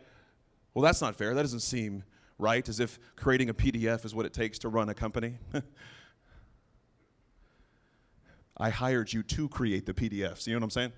well, 0.75 0.83
that's 0.83 1.01
not 1.01 1.15
fair. 1.15 1.33
That 1.33 1.41
doesn't 1.41 1.61
seem 1.61 2.03
right, 2.37 2.67
as 2.67 2.81
if 2.81 2.99
creating 3.15 3.49
a 3.49 3.53
PDF 3.53 4.03
is 4.05 4.13
what 4.13 4.25
it 4.25 4.33
takes 4.33 4.59
to 4.59 4.69
run 4.69 4.89
a 4.89 4.93
company. 4.93 5.39
I 8.57 8.69
hired 8.69 9.11
you 9.11 9.23
to 9.23 9.49
create 9.49 9.85
the 9.85 9.93
PDFs. 9.93 10.45
You 10.45 10.53
know 10.53 10.59
what 10.59 10.65
I'm 10.65 10.69
saying? 10.69 10.91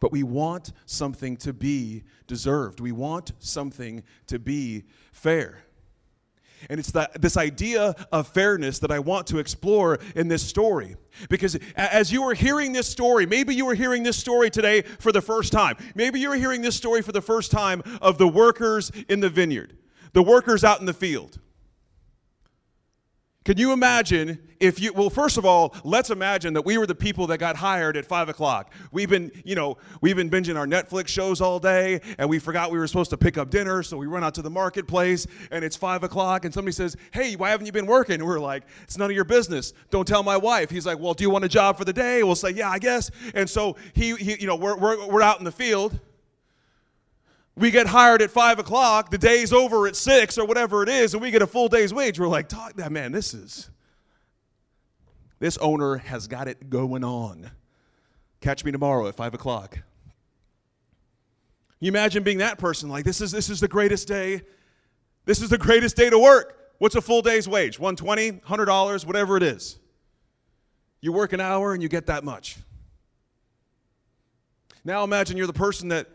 But 0.00 0.12
we 0.12 0.22
want 0.22 0.72
something 0.86 1.36
to 1.38 1.52
be 1.52 2.04
deserved. 2.26 2.80
We 2.80 2.92
want 2.92 3.32
something 3.38 4.02
to 4.26 4.38
be 4.38 4.84
fair. 5.12 5.64
And 6.68 6.80
it's 6.80 6.90
that, 6.92 7.20
this 7.20 7.36
idea 7.36 7.94
of 8.12 8.28
fairness 8.28 8.78
that 8.80 8.90
I 8.90 8.98
want 8.98 9.26
to 9.28 9.38
explore 9.38 9.98
in 10.14 10.28
this 10.28 10.42
story. 10.42 10.96
Because 11.28 11.58
as 11.76 12.12
you 12.12 12.22
are 12.24 12.34
hearing 12.34 12.72
this 12.72 12.88
story, 12.88 13.26
maybe 13.26 13.54
you 13.54 13.68
are 13.68 13.74
hearing 13.74 14.02
this 14.02 14.16
story 14.16 14.50
today 14.50 14.82
for 14.82 15.12
the 15.12 15.20
first 15.20 15.52
time. 15.52 15.76
Maybe 15.94 16.20
you're 16.20 16.34
hearing 16.34 16.62
this 16.62 16.76
story 16.76 17.02
for 17.02 17.12
the 17.12 17.22
first 17.22 17.50
time 17.50 17.82
of 18.02 18.18
the 18.18 18.28
workers 18.28 18.90
in 19.08 19.20
the 19.20 19.30
vineyard, 19.30 19.76
the 20.12 20.22
workers 20.22 20.64
out 20.64 20.80
in 20.80 20.86
the 20.86 20.94
field. 20.94 21.38
Can 23.44 23.58
you 23.58 23.72
imagine 23.72 24.38
if 24.58 24.80
you, 24.80 24.94
well, 24.94 25.10
first 25.10 25.36
of 25.36 25.44
all, 25.44 25.74
let's 25.84 26.08
imagine 26.08 26.54
that 26.54 26.64
we 26.64 26.78
were 26.78 26.86
the 26.86 26.94
people 26.94 27.26
that 27.26 27.36
got 27.36 27.56
hired 27.56 27.94
at 27.98 28.06
five 28.06 28.30
o'clock. 28.30 28.72
We've 28.90 29.10
been, 29.10 29.30
you 29.44 29.54
know, 29.54 29.76
we've 30.00 30.16
been 30.16 30.30
binging 30.30 30.56
our 30.56 30.66
Netflix 30.66 31.08
shows 31.08 31.42
all 31.42 31.58
day 31.58 32.00
and 32.16 32.30
we 32.30 32.38
forgot 32.38 32.70
we 32.70 32.78
were 32.78 32.86
supposed 32.86 33.10
to 33.10 33.18
pick 33.18 33.36
up 33.36 33.50
dinner. 33.50 33.82
So 33.82 33.98
we 33.98 34.06
run 34.06 34.24
out 34.24 34.34
to 34.36 34.42
the 34.42 34.48
marketplace 34.48 35.26
and 35.50 35.62
it's 35.62 35.76
five 35.76 36.04
o'clock 36.04 36.46
and 36.46 36.54
somebody 36.54 36.72
says, 36.72 36.96
Hey, 37.12 37.36
why 37.36 37.50
haven't 37.50 37.66
you 37.66 37.72
been 37.72 37.86
working? 37.86 38.14
And 38.14 38.24
we're 38.24 38.40
like, 38.40 38.62
It's 38.84 38.96
none 38.96 39.10
of 39.10 39.14
your 39.14 39.26
business. 39.26 39.74
Don't 39.90 40.08
tell 40.08 40.22
my 40.22 40.38
wife. 40.38 40.70
He's 40.70 40.86
like, 40.86 40.98
Well, 40.98 41.12
do 41.12 41.22
you 41.22 41.30
want 41.30 41.44
a 41.44 41.48
job 41.48 41.76
for 41.76 41.84
the 41.84 41.92
day? 41.92 42.22
We'll 42.22 42.36
say, 42.36 42.50
Yeah, 42.50 42.70
I 42.70 42.78
guess. 42.78 43.10
And 43.34 43.50
so 43.50 43.76
he, 43.92 44.16
he 44.16 44.40
you 44.40 44.46
know, 44.46 44.56
we're, 44.56 44.78
we're, 44.78 45.06
we're 45.06 45.22
out 45.22 45.38
in 45.38 45.44
the 45.44 45.52
field 45.52 46.00
we 47.56 47.70
get 47.70 47.86
hired 47.86 48.20
at 48.22 48.30
five 48.30 48.58
o'clock, 48.58 49.10
the 49.10 49.18
day's 49.18 49.52
over 49.52 49.86
at 49.86 49.96
six 49.96 50.38
or 50.38 50.46
whatever 50.46 50.82
it 50.82 50.88
is, 50.88 51.14
and 51.14 51.22
we 51.22 51.30
get 51.30 51.42
a 51.42 51.46
full 51.46 51.68
day's 51.68 51.94
wage. 51.94 52.18
We're 52.18 52.28
like, 52.28 52.48
talk 52.48 52.74
that 52.74 52.90
man, 52.90 53.12
this 53.12 53.34
is 53.34 53.70
this 55.38 55.58
owner 55.58 55.96
has 55.98 56.26
got 56.26 56.48
it 56.48 56.70
going 56.70 57.04
on. 57.04 57.50
Catch 58.40 58.64
me 58.64 58.72
tomorrow 58.72 59.06
at 59.08 59.14
five 59.14 59.34
o'clock. 59.34 59.78
You 61.80 61.88
imagine 61.88 62.22
being 62.22 62.38
that 62.38 62.58
person, 62.58 62.88
like 62.88 63.04
this 63.04 63.20
is 63.20 63.30
this 63.30 63.50
is 63.50 63.60
the 63.60 63.68
greatest 63.68 64.08
day. 64.08 64.42
This 65.26 65.40
is 65.40 65.50
the 65.50 65.58
greatest 65.58 65.96
day 65.96 66.10
to 66.10 66.18
work. 66.18 66.58
What's 66.78 66.96
a 66.96 67.00
full 67.00 67.22
day's 67.22 67.48
wage? 67.48 67.78
120, 67.78 68.40
$100, 68.40 69.06
whatever 69.06 69.36
it 69.36 69.42
is. 69.42 69.78
You 71.00 71.12
work 71.12 71.32
an 71.32 71.40
hour 71.40 71.72
and 71.72 71.82
you 71.82 71.88
get 71.88 72.06
that 72.06 72.24
much. 72.24 72.56
Now 74.84 75.04
imagine 75.04 75.36
you're 75.36 75.46
the 75.46 75.52
person 75.52 75.88
that 75.88 76.08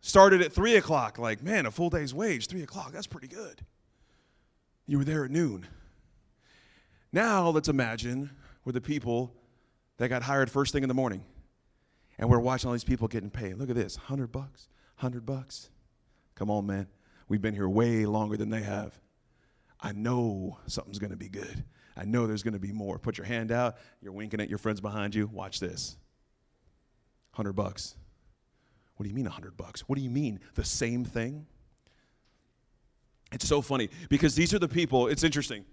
started 0.00 0.42
at 0.42 0.52
3 0.52 0.76
o'clock. 0.76 1.18
Like, 1.18 1.42
man, 1.42 1.66
a 1.66 1.70
full 1.70 1.90
day's 1.90 2.14
wage, 2.14 2.46
3 2.46 2.62
o'clock, 2.62 2.92
that's 2.92 3.06
pretty 3.06 3.28
good. 3.28 3.64
You 4.86 4.98
were 4.98 5.04
there 5.04 5.24
at 5.24 5.30
noon. 5.30 5.66
Now 7.12 7.48
let's 7.48 7.68
imagine 7.68 8.30
we're 8.64 8.72
the 8.72 8.80
people 8.80 9.32
that 9.98 10.08
got 10.08 10.22
hired 10.22 10.50
first 10.50 10.72
thing 10.72 10.82
in 10.82 10.88
the 10.88 10.94
morning. 10.94 11.24
And 12.18 12.28
we're 12.28 12.38
watching 12.38 12.68
all 12.68 12.72
these 12.72 12.84
people 12.84 13.08
getting 13.08 13.30
paid. 13.30 13.56
Look 13.56 13.70
at 13.70 13.76
this 13.76 13.96
100 13.96 14.30
bucks, 14.30 14.68
100 14.98 15.24
bucks. 15.24 15.70
Come 16.34 16.50
on, 16.50 16.66
man. 16.66 16.86
We've 17.28 17.40
been 17.40 17.54
here 17.54 17.68
way 17.68 18.04
longer 18.04 18.36
than 18.36 18.50
they 18.50 18.62
have. 18.62 18.98
I 19.80 19.92
know 19.92 20.58
something's 20.66 20.98
going 20.98 21.12
to 21.12 21.16
be 21.16 21.28
good. 21.28 21.64
I 21.96 22.04
know 22.04 22.26
there's 22.26 22.42
going 22.42 22.54
to 22.54 22.60
be 22.60 22.72
more. 22.72 22.98
Put 22.98 23.16
your 23.16 23.26
hand 23.26 23.52
out. 23.52 23.76
You're 24.02 24.12
winking 24.12 24.40
at 24.40 24.48
your 24.48 24.58
friends 24.58 24.80
behind 24.80 25.14
you. 25.14 25.28
Watch 25.28 25.60
this. 25.60 25.96
100 27.32 27.52
bucks. 27.52 27.94
What 29.00 29.04
do 29.04 29.08
you 29.08 29.14
mean 29.14 29.24
100 29.24 29.56
bucks? 29.56 29.80
What 29.88 29.96
do 29.96 30.04
you 30.04 30.10
mean 30.10 30.40
the 30.56 30.62
same 30.62 31.06
thing? 31.06 31.46
It's 33.32 33.48
so 33.48 33.62
funny 33.62 33.88
because 34.10 34.34
these 34.34 34.52
are 34.52 34.58
the 34.58 34.68
people, 34.68 35.06
it's 35.06 35.24
interesting. 35.24 35.64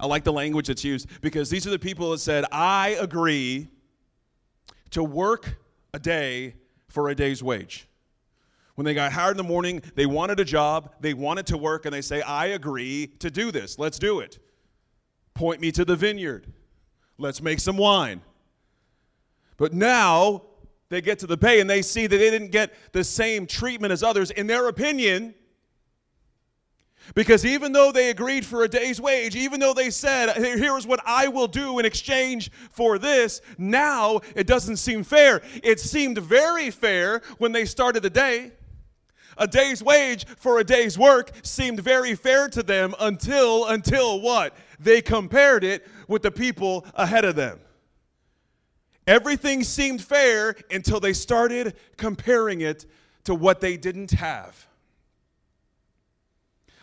I 0.00 0.06
like 0.06 0.24
the 0.24 0.32
language 0.32 0.66
that's 0.66 0.82
used 0.82 1.08
because 1.20 1.48
these 1.48 1.64
are 1.68 1.70
the 1.70 1.78
people 1.78 2.10
that 2.10 2.18
said, 2.18 2.44
I 2.50 2.96
agree 2.98 3.68
to 4.90 5.04
work 5.04 5.60
a 5.94 6.00
day 6.00 6.56
for 6.88 7.08
a 7.08 7.14
day's 7.14 7.40
wage. 7.40 7.86
When 8.74 8.84
they 8.84 8.94
got 8.94 9.12
hired 9.12 9.30
in 9.30 9.36
the 9.36 9.44
morning, 9.44 9.80
they 9.94 10.06
wanted 10.06 10.40
a 10.40 10.44
job, 10.44 10.92
they 10.98 11.14
wanted 11.14 11.46
to 11.46 11.56
work, 11.56 11.84
and 11.84 11.94
they 11.94 12.02
say, 12.02 12.20
I 12.22 12.46
agree 12.46 13.06
to 13.20 13.30
do 13.30 13.52
this. 13.52 13.78
Let's 13.78 14.00
do 14.00 14.18
it. 14.18 14.40
Point 15.34 15.60
me 15.60 15.70
to 15.70 15.84
the 15.84 15.94
vineyard. 15.94 16.52
Let's 17.16 17.40
make 17.40 17.60
some 17.60 17.76
wine. 17.76 18.22
But 19.56 19.72
now 19.72 20.42
they 20.88 21.00
get 21.00 21.18
to 21.20 21.26
the 21.26 21.36
pay 21.36 21.60
and 21.60 21.68
they 21.68 21.82
see 21.82 22.06
that 22.06 22.16
they 22.16 22.30
didn't 22.30 22.50
get 22.50 22.72
the 22.92 23.04
same 23.04 23.46
treatment 23.46 23.92
as 23.92 24.02
others, 24.02 24.30
in 24.30 24.46
their 24.46 24.68
opinion, 24.68 25.34
because 27.14 27.46
even 27.46 27.72
though 27.72 27.92
they 27.92 28.10
agreed 28.10 28.44
for 28.44 28.64
a 28.64 28.68
day's 28.68 29.00
wage, 29.00 29.36
even 29.36 29.60
though 29.60 29.74
they 29.74 29.90
said, 29.90 30.36
here 30.36 30.76
is 30.76 30.86
what 30.86 31.00
I 31.06 31.28
will 31.28 31.46
do 31.46 31.78
in 31.78 31.84
exchange 31.84 32.50
for 32.70 32.98
this, 32.98 33.40
now 33.58 34.20
it 34.34 34.46
doesn't 34.46 34.78
seem 34.78 35.04
fair. 35.04 35.42
It 35.62 35.78
seemed 35.78 36.18
very 36.18 36.70
fair 36.70 37.22
when 37.38 37.52
they 37.52 37.64
started 37.64 38.02
the 38.02 38.10
day. 38.10 38.52
A 39.38 39.46
day's 39.46 39.82
wage 39.82 40.26
for 40.26 40.58
a 40.58 40.64
day's 40.64 40.98
work 40.98 41.30
seemed 41.42 41.80
very 41.80 42.14
fair 42.14 42.48
to 42.48 42.62
them 42.62 42.94
until, 42.98 43.66
until 43.66 44.20
what? 44.20 44.56
They 44.80 45.02
compared 45.02 45.62
it 45.62 45.86
with 46.08 46.22
the 46.22 46.30
people 46.30 46.86
ahead 46.94 47.24
of 47.24 47.36
them. 47.36 47.60
Everything 49.06 49.62
seemed 49.62 50.02
fair 50.02 50.56
until 50.70 50.98
they 50.98 51.12
started 51.12 51.74
comparing 51.96 52.60
it 52.60 52.86
to 53.24 53.34
what 53.34 53.60
they 53.60 53.76
didn't 53.76 54.12
have. 54.12 54.66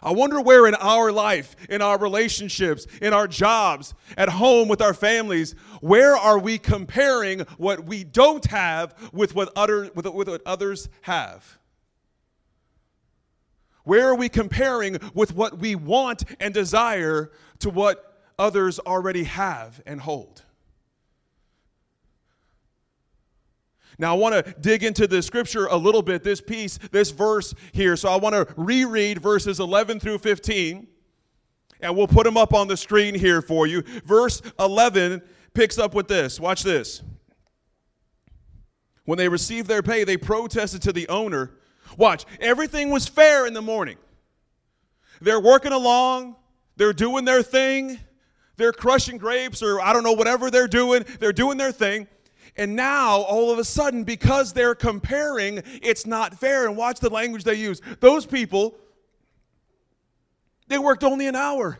I 0.01 0.11
wonder 0.11 0.41
where 0.41 0.67
in 0.67 0.75
our 0.75 1.11
life, 1.13 1.55
in 1.69 1.81
our 1.81 1.97
relationships, 1.97 2.85
in 3.01 3.13
our 3.13 3.27
jobs, 3.27 3.93
at 4.17 4.27
home 4.27 4.67
with 4.67 4.81
our 4.81 4.93
families, 4.93 5.55
where 5.79 6.15
are 6.17 6.37
we 6.37 6.57
comparing 6.57 7.41
what 7.57 7.85
we 7.85 8.03
don't 8.03 8.45
have 8.47 8.93
with 9.13 9.33
what, 9.33 9.55
with, 9.95 10.05
with 10.05 10.27
what 10.27 10.41
others 10.45 10.89
have? 11.03 11.57
Where 13.85 14.09
are 14.09 14.15
we 14.15 14.29
comparing 14.29 14.97
with 15.13 15.35
what 15.35 15.57
we 15.57 15.75
want 15.75 16.23
and 16.39 16.53
desire 16.53 17.31
to 17.59 17.69
what 17.69 18.21
others 18.37 18.79
already 18.79 19.23
have 19.23 19.81
and 19.85 20.01
hold? 20.01 20.42
Now, 23.97 24.15
I 24.15 24.17
want 24.17 24.45
to 24.45 24.55
dig 24.59 24.83
into 24.83 25.07
the 25.07 25.21
scripture 25.21 25.67
a 25.67 25.77
little 25.77 26.01
bit, 26.01 26.23
this 26.23 26.41
piece, 26.41 26.79
this 26.91 27.11
verse 27.11 27.53
here. 27.71 27.95
So 27.95 28.09
I 28.09 28.15
want 28.15 28.33
to 28.33 28.47
reread 28.57 29.21
verses 29.21 29.59
11 29.59 29.99
through 29.99 30.17
15, 30.19 30.87
and 31.81 31.97
we'll 31.97 32.07
put 32.07 32.23
them 32.23 32.37
up 32.37 32.53
on 32.53 32.67
the 32.67 32.77
screen 32.77 33.13
here 33.13 33.41
for 33.41 33.67
you. 33.67 33.83
Verse 34.05 34.41
11 34.59 35.21
picks 35.53 35.77
up 35.77 35.93
with 35.93 36.07
this. 36.07 36.39
Watch 36.39 36.63
this. 36.63 37.03
When 39.05 39.17
they 39.17 39.27
received 39.27 39.67
their 39.67 39.83
pay, 39.83 40.03
they 40.03 40.17
protested 40.17 40.81
to 40.83 40.93
the 40.93 41.07
owner. 41.09 41.51
Watch, 41.97 42.25
everything 42.39 42.89
was 42.89 43.07
fair 43.07 43.45
in 43.45 43.53
the 43.53 43.61
morning. 43.61 43.97
They're 45.21 45.39
working 45.39 45.71
along, 45.71 46.35
they're 46.75 46.93
doing 46.93 47.25
their 47.25 47.43
thing, 47.43 47.99
they're 48.57 48.73
crushing 48.73 49.17
grapes, 49.17 49.61
or 49.61 49.79
I 49.79 49.93
don't 49.93 50.03
know, 50.03 50.13
whatever 50.13 50.49
they're 50.49 50.67
doing, 50.67 51.05
they're 51.19 51.33
doing 51.33 51.57
their 51.57 51.71
thing. 51.71 52.07
And 52.55 52.75
now, 52.75 53.21
all 53.21 53.51
of 53.51 53.57
a 53.57 53.63
sudden, 53.63 54.03
because 54.03 54.53
they're 54.53 54.75
comparing, 54.75 55.63
it's 55.81 56.05
not 56.05 56.39
fair. 56.39 56.67
And 56.67 56.77
watch 56.77 56.99
the 56.99 57.09
language 57.09 57.43
they 57.43 57.55
use. 57.55 57.81
Those 57.99 58.25
people, 58.25 58.77
they 60.67 60.77
worked 60.77 61.03
only 61.03 61.27
an 61.27 61.35
hour. 61.35 61.79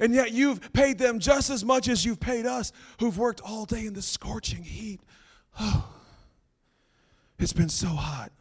And 0.00 0.14
yet 0.14 0.32
you've 0.32 0.72
paid 0.72 0.98
them 0.98 1.18
just 1.18 1.50
as 1.50 1.64
much 1.64 1.88
as 1.88 2.04
you've 2.04 2.20
paid 2.20 2.46
us 2.46 2.72
who've 2.98 3.16
worked 3.16 3.40
all 3.42 3.64
day 3.64 3.86
in 3.86 3.94
the 3.94 4.02
scorching 4.02 4.62
heat. 4.62 5.00
Oh, 5.58 5.88
it's 7.38 7.52
been 7.52 7.68
so 7.68 7.88
hot. 7.88 8.32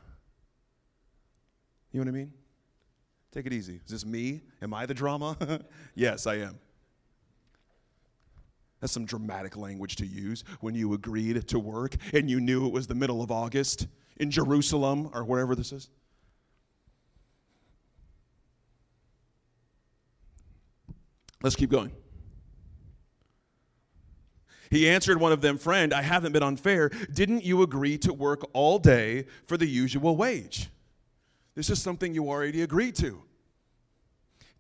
You 1.92 2.00
know 2.00 2.06
what 2.06 2.16
I 2.16 2.18
mean? 2.18 2.34
Take 3.32 3.46
it 3.46 3.54
easy. 3.54 3.80
Is 3.86 3.92
this 3.92 4.06
me? 4.06 4.42
Am 4.62 4.74
I 4.74 4.86
the 4.86 4.94
drama? 4.94 5.38
yes, 5.96 6.28
I 6.28 6.36
am. 6.36 6.60
That's 8.82 8.92
some 8.92 9.06
dramatic 9.06 9.56
language 9.56 9.96
to 9.98 10.06
use 10.06 10.44
when 10.60 10.74
you 10.74 10.94
agreed 10.94 11.48
to 11.48 11.60
work 11.60 11.96
and 12.14 12.30
you 12.30 12.42
knew 12.42 12.66
it 12.66 12.74
was 12.74 12.88
the 12.88 12.96
middle 12.96 13.22
of 13.22 13.32
August 13.32 13.88
in 14.18 14.32
Jerusalem 14.32 15.12
or 15.14 15.24
wherever 15.24 15.56
this 15.56 15.72
is. 15.72 15.90
Let's 21.44 21.56
keep 21.56 21.70
going. 21.70 21.92
He 24.70 24.88
answered 24.88 25.20
one 25.20 25.32
of 25.32 25.42
them, 25.42 25.58
Friend, 25.58 25.94
I 25.94 26.02
haven't 26.02 26.32
been 26.32 26.44
unfair. 26.44 26.90
Didn't 27.14 27.44
you 27.44 27.62
agree 27.62 27.98
to 28.00 28.14
work 28.14 28.42
all 28.54 28.80
day 28.80 29.26
for 29.46 29.58
the 29.58 29.68
usual 29.68 30.16
wage? 30.16 30.70
This 31.56 31.70
is 31.70 31.82
something 31.82 32.14
you 32.14 32.30
already 32.30 32.62
agreed 32.62 32.96
to. 32.96 33.22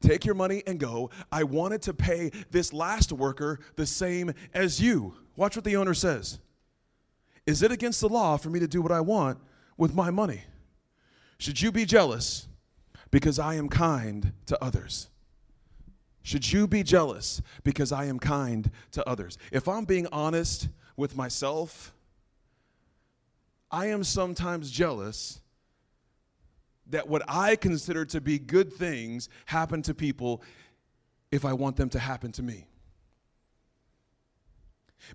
Take 0.01 0.25
your 0.25 0.35
money 0.35 0.63
and 0.67 0.79
go. 0.79 1.09
I 1.31 1.43
wanted 1.43 1.81
to 1.83 1.93
pay 1.93 2.31
this 2.49 2.73
last 2.73 3.11
worker 3.11 3.59
the 3.75 3.85
same 3.85 4.33
as 4.53 4.81
you. 4.81 5.13
Watch 5.35 5.55
what 5.55 5.63
the 5.63 5.75
owner 5.75 5.93
says. 5.93 6.39
Is 7.45 7.63
it 7.63 7.71
against 7.71 8.01
the 8.01 8.09
law 8.09 8.37
for 8.37 8.49
me 8.49 8.59
to 8.59 8.67
do 8.67 8.81
what 8.81 8.91
I 8.91 9.01
want 9.01 9.39
with 9.77 9.95
my 9.95 10.09
money? 10.09 10.41
Should 11.37 11.61
you 11.61 11.71
be 11.71 11.85
jealous 11.85 12.47
because 13.09 13.39
I 13.39 13.55
am 13.55 13.67
kind 13.67 14.33
to 14.47 14.63
others? 14.63 15.09
Should 16.23 16.51
you 16.51 16.67
be 16.67 16.83
jealous 16.83 17.41
because 17.63 17.91
I 17.91 18.05
am 18.05 18.19
kind 18.19 18.69
to 18.91 19.07
others? 19.07 19.37
If 19.51 19.67
I'm 19.67 19.85
being 19.85 20.07
honest 20.11 20.69
with 20.95 21.15
myself, 21.15 21.93
I 23.71 23.87
am 23.87 24.03
sometimes 24.03 24.69
jealous 24.69 25.40
that 26.91 27.07
what 27.07 27.23
I 27.27 27.55
consider 27.55 28.05
to 28.05 28.21
be 28.21 28.39
good 28.39 28.71
things 28.71 29.29
happen 29.45 29.81
to 29.83 29.93
people 29.93 30.41
if 31.31 31.45
I 31.45 31.53
want 31.53 31.77
them 31.77 31.89
to 31.89 31.99
happen 31.99 32.31
to 32.33 32.43
me. 32.43 32.67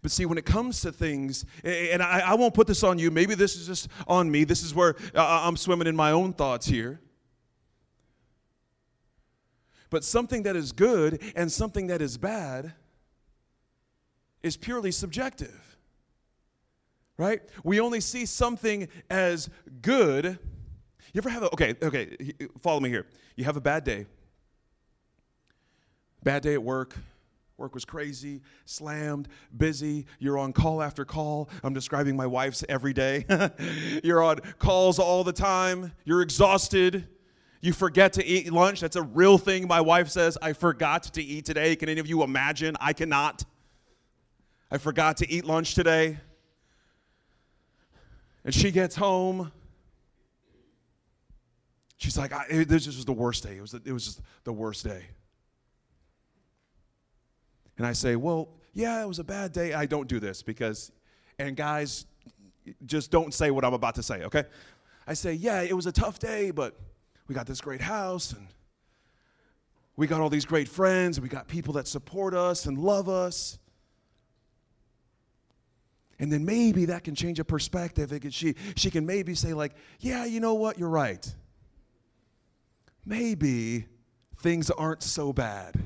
But 0.03 0.11
see, 0.11 0.27
when 0.27 0.37
it 0.37 0.45
comes 0.45 0.81
to 0.81 0.93
things, 0.93 1.45
and 1.63 2.03
I, 2.03 2.21
I, 2.21 2.35
won't 2.35 2.55
put 2.55 2.67
this 2.67 2.83
on 2.83 2.99
you, 2.99 3.11
maybe 3.11 3.35
this 3.35 3.55
is 3.55 3.67
just 3.67 3.89
on 4.09 4.31
me. 4.31 4.45
This 4.45 4.63
is 4.63 4.75
where 4.75 4.97
uh, 5.15 5.43
I'm 5.45 5.57
swimming 5.57 5.87
in 5.87 5.95
my 5.95 6.11
own 6.11 6.33
thoughts 6.33 6.67
here. 6.67 7.01
But 9.91 10.03
something 10.03 10.43
that 10.43 10.57
is 10.57 10.73
good 10.73 11.23
and 11.37 11.51
something 11.51 11.87
that 11.87 12.03
is 12.03 12.19
bad 12.19 12.73
is 14.43 14.57
purely 14.57 14.91
subjective. 14.91 15.79
Right? 17.17 17.43
We 17.63 17.81
only 17.81 18.01
see 18.01 18.27
something 18.27 18.89
as 19.09 19.49
good. 19.81 20.39
You 21.17 21.21
ever 21.21 21.31
have 21.31 21.45
a, 21.45 21.53
okay, 21.55 21.75
okay, 21.83 22.15
follow 22.61 22.79
me 22.79 22.91
here. 22.91 23.07
You 23.37 23.45
have 23.45 23.57
a 23.57 23.61
bad 23.63 23.85
day. 23.85 24.05
Bad 26.23 26.43
day 26.43 26.53
at 26.53 26.63
work. 26.63 26.95
Work 27.57 27.73
was 27.73 27.87
crazy, 27.87 28.43
slammed, 28.67 29.27
busy. 29.57 30.05
You're 30.19 30.37
on 30.37 30.53
call 30.53 30.83
after 30.83 31.07
call. 31.07 31.49
I'm 31.65 31.73
describing 31.73 32.17
my 32.17 32.27
wife's 32.27 32.65
every 32.69 32.93
day. 32.93 33.25
You're 34.05 34.23
on 34.23 34.41
calls 34.59 34.99
all 34.99 35.25
the 35.25 35.33
time. 35.33 35.91
You're 36.05 36.21
exhausted. 36.21 37.09
You 37.63 37.73
forget 37.73 38.13
to 38.13 38.27
eat 38.27 38.53
lunch. 38.53 38.81
That's 38.81 38.97
a 38.97 39.03
real 39.03 39.39
thing. 39.39 39.67
My 39.67 39.81
wife 39.81 40.11
says, 40.11 40.37
I 40.43 40.53
forgot 40.53 41.05
to 41.05 41.23
eat 41.23 41.47
today. 41.47 41.77
Can 41.77 41.89
any 41.89 41.99
of 41.99 42.07
you 42.07 42.25
imagine? 42.25 42.77
I 42.79 42.93
cannot. 42.93 43.43
I 44.71 44.77
forgot 44.77 45.17
to 45.17 45.33
eat 45.33 45.47
lunch 45.47 45.75
today. 45.75 46.19
And 48.45 48.53
she 48.53 48.71
gets 48.71 48.97
home. 48.97 49.51
She's 51.99 52.19
like, 52.19 52.33
this 52.49 52.87
was 52.87 53.05
the 53.05 53.13
worst 53.13 53.43
day. 53.45 53.57
It 53.57 53.61
was, 53.61 53.75
it 53.75 53.93
was 53.93 54.05
just 54.05 54.21
the 54.45 54.53
worst 54.53 54.85
day. 54.85 55.05
And 57.79 57.87
I 57.87 57.93
say, 57.93 58.17
well, 58.17 58.49
yeah, 58.73 59.03
it 59.03 59.09
was 59.09 59.19
a 59.19 59.25
bad 59.25 59.53
day. 59.53 59.73
I 59.73 59.87
don't 59.87 60.09
do 60.09 60.21
this 60.21 60.43
because, 60.43 60.93
and 61.39 61.57
guys, 61.57 62.07
just 62.85 63.11
don't 63.11 63.33
say 63.33 63.51
what 63.51 63.65
I'm 63.65 63.75
about 63.75 63.95
to 63.95 64.03
say, 64.03 64.25
okay? 64.25 64.45
I 65.07 65.15
say, 65.15 65.33
yeah, 65.35 65.63
it 65.63 65.75
was 65.75 65.87
a 65.87 65.93
tough 65.93 66.19
day, 66.19 66.51
but 66.51 66.75
we 67.29 67.35
got 67.35 67.47
this 67.47 67.61
great 67.61 67.81
house 67.81 68.33
and 68.33 68.47
we 69.97 70.07
got 70.07 70.21
all 70.21 70.29
these 70.29 70.45
great 70.45 70.69
friends 70.69 71.17
and 71.17 71.23
we 71.23 71.29
got 71.29 71.49
people 71.49 71.75
that 71.75 71.89
support 71.89 72.35
us 72.35 72.67
and 72.67 72.77
love 72.77 73.09
us. 73.09 73.59
And 76.19 76.33
then 76.33 76.45
maybe 76.45 76.87
that 76.87 77.05
can 77.05 77.15
change 77.15 77.41
a 77.41 77.45
perspective. 77.45 78.13
It 78.13 78.21
can, 78.21 78.31
she, 78.31 78.55
she 78.75 78.91
can 78.91 79.07
maybe 79.07 79.35
say, 79.35 79.53
like, 79.55 79.73
yeah, 80.01 80.25
you 80.25 80.41
know 80.41 80.55
what? 80.55 80.79
You're 80.79 80.89
right. 80.89 81.27
Maybe 83.07 83.87
things 84.41 84.71
aren't 84.71 85.03
so 85.03 85.33
bad. 85.33 85.77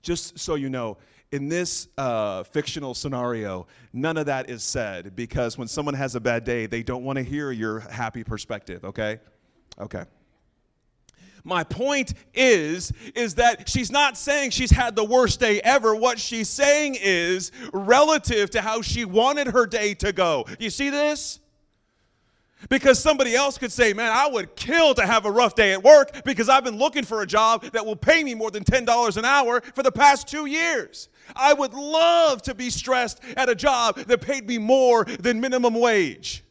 Just 0.00 0.38
so 0.38 0.56
you 0.56 0.70
know, 0.70 0.96
in 1.30 1.48
this 1.48 1.88
uh, 1.96 2.42
fictional 2.42 2.94
scenario, 2.94 3.66
none 3.92 4.16
of 4.16 4.26
that 4.26 4.50
is 4.50 4.64
said 4.64 5.14
because 5.14 5.56
when 5.56 5.68
someone 5.68 5.94
has 5.94 6.14
a 6.14 6.20
bad 6.20 6.44
day, 6.44 6.66
they 6.66 6.82
don't 6.82 7.04
want 7.04 7.18
to 7.18 7.22
hear 7.22 7.52
your 7.52 7.80
happy 7.80 8.24
perspective, 8.24 8.84
okay? 8.84 9.20
Okay. 9.78 10.04
My 11.44 11.64
point 11.64 12.14
is 12.34 12.92
is 13.14 13.34
that 13.34 13.68
she's 13.68 13.90
not 13.90 14.16
saying 14.16 14.50
she's 14.50 14.70
had 14.70 14.94
the 14.94 15.04
worst 15.04 15.40
day 15.40 15.60
ever. 15.62 15.94
What 15.94 16.18
she's 16.18 16.48
saying 16.48 16.96
is 17.00 17.50
relative 17.72 18.50
to 18.50 18.60
how 18.60 18.80
she 18.80 19.04
wanted 19.04 19.48
her 19.48 19.66
day 19.66 19.94
to 19.94 20.12
go. 20.12 20.46
You 20.60 20.70
see 20.70 20.90
this? 20.90 21.40
Because 22.68 22.98
somebody 22.98 23.34
else 23.34 23.58
could 23.58 23.72
say, 23.72 23.92
Man, 23.92 24.10
I 24.12 24.28
would 24.28 24.54
kill 24.56 24.94
to 24.94 25.06
have 25.06 25.24
a 25.24 25.30
rough 25.30 25.54
day 25.54 25.72
at 25.72 25.82
work 25.82 26.24
because 26.24 26.48
I've 26.48 26.64
been 26.64 26.78
looking 26.78 27.04
for 27.04 27.22
a 27.22 27.26
job 27.26 27.64
that 27.72 27.84
will 27.84 27.96
pay 27.96 28.22
me 28.22 28.34
more 28.34 28.50
than 28.50 28.64
$10 28.64 29.16
an 29.16 29.24
hour 29.24 29.60
for 29.60 29.82
the 29.82 29.92
past 29.92 30.28
two 30.28 30.46
years. 30.46 31.08
I 31.34 31.54
would 31.54 31.74
love 31.74 32.42
to 32.42 32.54
be 32.54 32.70
stressed 32.70 33.20
at 33.36 33.48
a 33.48 33.54
job 33.54 33.96
that 33.96 34.20
paid 34.20 34.46
me 34.46 34.58
more 34.58 35.04
than 35.04 35.40
minimum 35.40 35.74
wage. 35.74 36.44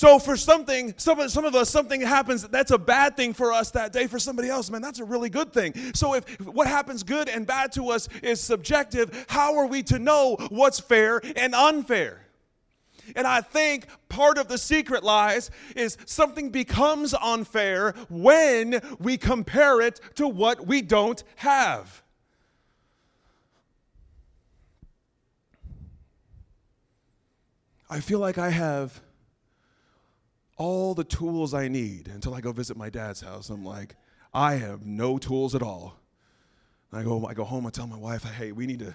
So 0.00 0.18
for 0.18 0.34
something, 0.34 0.94
some 0.96 1.20
of, 1.20 1.30
some 1.30 1.44
of 1.44 1.54
us, 1.54 1.68
something 1.68 2.00
happens 2.00 2.48
that's 2.48 2.70
a 2.70 2.78
bad 2.78 3.18
thing 3.18 3.34
for 3.34 3.52
us 3.52 3.70
that 3.72 3.92
day. 3.92 4.06
For 4.06 4.18
somebody 4.18 4.48
else, 4.48 4.70
man, 4.70 4.80
that's 4.80 4.98
a 4.98 5.04
really 5.04 5.28
good 5.28 5.52
thing. 5.52 5.74
So 5.94 6.14
if 6.14 6.40
what 6.40 6.66
happens 6.66 7.02
good 7.02 7.28
and 7.28 7.46
bad 7.46 7.70
to 7.72 7.90
us 7.90 8.08
is 8.22 8.40
subjective, 8.40 9.26
how 9.28 9.58
are 9.58 9.66
we 9.66 9.82
to 9.82 9.98
know 9.98 10.36
what's 10.48 10.80
fair 10.80 11.20
and 11.36 11.54
unfair? 11.54 12.19
And 13.16 13.26
I 13.26 13.40
think 13.40 13.86
part 14.08 14.38
of 14.38 14.48
the 14.48 14.58
secret 14.58 15.02
lies 15.02 15.50
is 15.76 15.96
something 16.06 16.50
becomes 16.50 17.14
unfair 17.14 17.94
when 18.08 18.80
we 18.98 19.16
compare 19.16 19.80
it 19.80 20.00
to 20.16 20.28
what 20.28 20.66
we 20.66 20.82
don't 20.82 21.22
have. 21.36 22.02
I 27.88 27.98
feel 27.98 28.20
like 28.20 28.38
I 28.38 28.50
have 28.50 29.00
all 30.56 30.94
the 30.94 31.02
tools 31.02 31.54
I 31.54 31.66
need 31.66 32.06
until 32.06 32.34
I 32.34 32.40
go 32.40 32.52
visit 32.52 32.76
my 32.76 32.88
dad's 32.88 33.20
house. 33.20 33.50
I'm 33.50 33.64
like, 33.64 33.96
I 34.32 34.54
have 34.54 34.86
no 34.86 35.18
tools 35.18 35.56
at 35.56 35.62
all. 35.62 35.96
I 36.92 37.02
go, 37.02 37.26
I 37.26 37.34
go 37.34 37.44
home, 37.44 37.66
I 37.66 37.70
tell 37.70 37.86
my 37.86 37.96
wife, 37.96 38.22
hey, 38.24 38.52
we 38.52 38.66
need 38.66 38.80
to, 38.80 38.94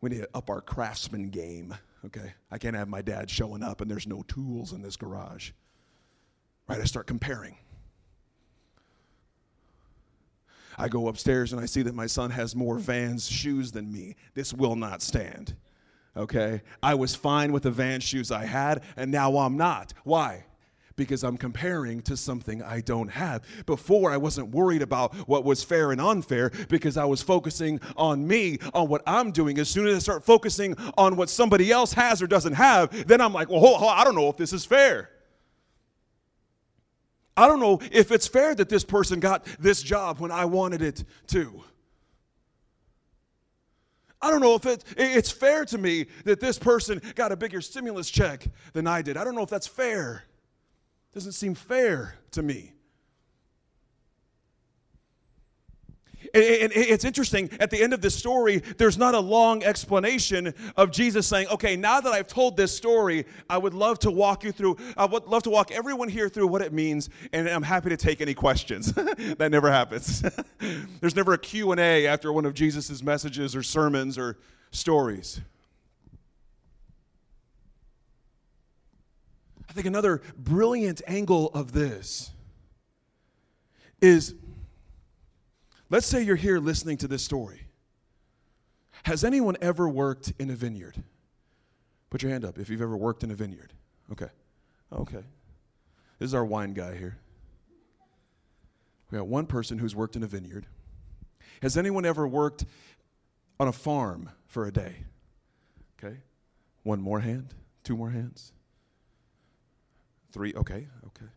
we 0.00 0.10
need 0.10 0.18
to 0.18 0.28
up 0.34 0.50
our 0.50 0.60
craftsman 0.60 1.30
game 1.30 1.74
okay? 2.06 2.32
I 2.50 2.58
can't 2.58 2.76
have 2.76 2.88
my 2.88 3.02
dad 3.02 3.30
showing 3.30 3.62
up 3.62 3.80
and 3.80 3.90
there's 3.90 4.06
no 4.06 4.22
tools 4.28 4.72
in 4.72 4.82
this 4.82 4.96
garage. 4.96 5.52
Right? 6.68 6.80
I 6.80 6.84
start 6.84 7.06
comparing. 7.06 7.56
I 10.78 10.88
go 10.88 11.08
upstairs 11.08 11.52
and 11.52 11.60
I 11.60 11.66
see 11.66 11.82
that 11.82 11.94
my 11.94 12.06
son 12.06 12.30
has 12.30 12.56
more 12.56 12.78
Vans 12.78 13.28
shoes 13.28 13.72
than 13.72 13.92
me. 13.92 14.16
This 14.34 14.52
will 14.54 14.76
not 14.76 15.02
stand. 15.02 15.56
Okay? 16.16 16.62
I 16.82 16.94
was 16.94 17.14
fine 17.14 17.52
with 17.52 17.64
the 17.64 17.70
Vans 17.70 18.04
shoes 18.04 18.30
I 18.30 18.44
had, 18.44 18.82
and 18.96 19.10
now 19.10 19.36
I'm 19.38 19.56
not. 19.56 19.92
Why? 20.04 20.44
Because 20.96 21.24
I'm 21.24 21.36
comparing 21.36 22.02
to 22.02 22.16
something 22.16 22.62
I 22.62 22.80
don't 22.80 23.08
have. 23.08 23.42
Before, 23.66 24.10
I 24.10 24.16
wasn't 24.16 24.50
worried 24.50 24.82
about 24.82 25.14
what 25.28 25.44
was 25.44 25.62
fair 25.62 25.92
and 25.92 26.00
unfair 26.00 26.50
because 26.68 26.96
I 26.96 27.04
was 27.04 27.22
focusing 27.22 27.80
on 27.96 28.26
me, 28.26 28.58
on 28.74 28.88
what 28.88 29.02
I'm 29.06 29.32
doing. 29.32 29.58
As 29.58 29.68
soon 29.68 29.86
as 29.86 29.96
I 29.96 29.98
start 29.98 30.24
focusing 30.24 30.76
on 30.96 31.16
what 31.16 31.30
somebody 31.30 31.70
else 31.70 31.92
has 31.94 32.22
or 32.22 32.26
doesn't 32.26 32.54
have, 32.54 33.06
then 33.06 33.20
I'm 33.20 33.32
like, 33.32 33.48
well, 33.48 33.60
hold, 33.60 33.78
hold, 33.78 33.92
I 33.92 34.04
don't 34.04 34.14
know 34.14 34.28
if 34.28 34.36
this 34.36 34.52
is 34.52 34.64
fair. 34.64 35.10
I 37.36 37.46
don't 37.46 37.60
know 37.60 37.80
if 37.90 38.12
it's 38.12 38.26
fair 38.26 38.54
that 38.54 38.68
this 38.68 38.84
person 38.84 39.20
got 39.20 39.44
this 39.58 39.82
job 39.82 40.18
when 40.18 40.30
I 40.30 40.44
wanted 40.44 40.82
it 40.82 41.04
to. 41.28 41.64
I 44.20 44.30
don't 44.30 44.40
know 44.40 44.54
if 44.54 44.66
it, 44.66 44.84
it's 44.96 45.32
fair 45.32 45.64
to 45.64 45.78
me 45.78 46.06
that 46.24 46.38
this 46.38 46.58
person 46.58 47.02
got 47.16 47.32
a 47.32 47.36
bigger 47.36 47.60
stimulus 47.60 48.08
check 48.08 48.46
than 48.72 48.86
I 48.86 49.02
did. 49.02 49.16
I 49.16 49.24
don't 49.24 49.34
know 49.34 49.42
if 49.42 49.50
that's 49.50 49.66
fair. 49.66 50.24
Doesn't 51.12 51.32
seem 51.32 51.54
fair 51.54 52.14
to 52.32 52.42
me. 52.42 52.72
And 56.34 56.72
it's 56.74 57.04
interesting, 57.04 57.50
at 57.60 57.70
the 57.70 57.82
end 57.82 57.92
of 57.92 58.00
this 58.00 58.14
story, 58.14 58.62
there's 58.78 58.96
not 58.96 59.14
a 59.14 59.20
long 59.20 59.62
explanation 59.64 60.54
of 60.76 60.90
Jesus 60.90 61.26
saying, 61.26 61.48
Okay, 61.48 61.76
now 61.76 62.00
that 62.00 62.10
I've 62.10 62.26
told 62.26 62.56
this 62.56 62.74
story, 62.74 63.26
I 63.50 63.58
would 63.58 63.74
love 63.74 63.98
to 64.00 64.10
walk 64.10 64.42
you 64.42 64.50
through, 64.50 64.78
I 64.96 65.04
would 65.04 65.26
love 65.26 65.42
to 65.42 65.50
walk 65.50 65.70
everyone 65.70 66.08
here 66.08 66.30
through 66.30 66.46
what 66.46 66.62
it 66.62 66.72
means, 66.72 67.10
and 67.34 67.46
I'm 67.48 67.62
happy 67.62 67.90
to 67.90 67.98
take 67.98 68.22
any 68.22 68.32
questions. 68.32 68.92
that 68.94 69.48
never 69.50 69.70
happens. 69.70 70.22
there's 71.00 71.16
never 71.16 71.34
a 71.34 71.38
Q&A 71.38 72.06
after 72.06 72.32
one 72.32 72.46
of 72.46 72.54
Jesus' 72.54 73.02
messages 73.02 73.54
or 73.54 73.62
sermons 73.62 74.16
or 74.16 74.38
stories. 74.70 75.40
I 79.72 79.74
think 79.74 79.86
another 79.86 80.20
brilliant 80.36 81.00
angle 81.06 81.48
of 81.54 81.72
this 81.72 82.30
is 84.02 84.34
let's 85.88 86.06
say 86.06 86.22
you're 86.22 86.36
here 86.36 86.58
listening 86.58 86.98
to 86.98 87.08
this 87.08 87.24
story. 87.24 87.62
Has 89.04 89.24
anyone 89.24 89.56
ever 89.62 89.88
worked 89.88 90.34
in 90.38 90.50
a 90.50 90.54
vineyard? 90.54 91.02
Put 92.10 92.22
your 92.22 92.30
hand 92.32 92.44
up 92.44 92.58
if 92.58 92.68
you've 92.68 92.82
ever 92.82 92.98
worked 92.98 93.24
in 93.24 93.30
a 93.30 93.34
vineyard. 93.34 93.72
Okay. 94.12 94.28
Okay. 94.92 95.24
This 96.18 96.26
is 96.26 96.34
our 96.34 96.44
wine 96.44 96.74
guy 96.74 96.94
here. 96.94 97.16
We 99.10 99.16
got 99.16 99.26
one 99.26 99.46
person 99.46 99.78
who's 99.78 99.96
worked 99.96 100.16
in 100.16 100.22
a 100.22 100.26
vineyard. 100.26 100.66
Has 101.62 101.78
anyone 101.78 102.04
ever 102.04 102.28
worked 102.28 102.66
on 103.58 103.68
a 103.68 103.72
farm 103.72 104.28
for 104.48 104.66
a 104.66 104.70
day? 104.70 104.96
Okay. 105.98 106.18
One 106.82 107.00
more 107.00 107.20
hand, 107.20 107.54
two 107.84 107.96
more 107.96 108.10
hands. 108.10 108.52
Three, 110.32 110.54
okay, 110.54 110.86
okay. 111.06 111.30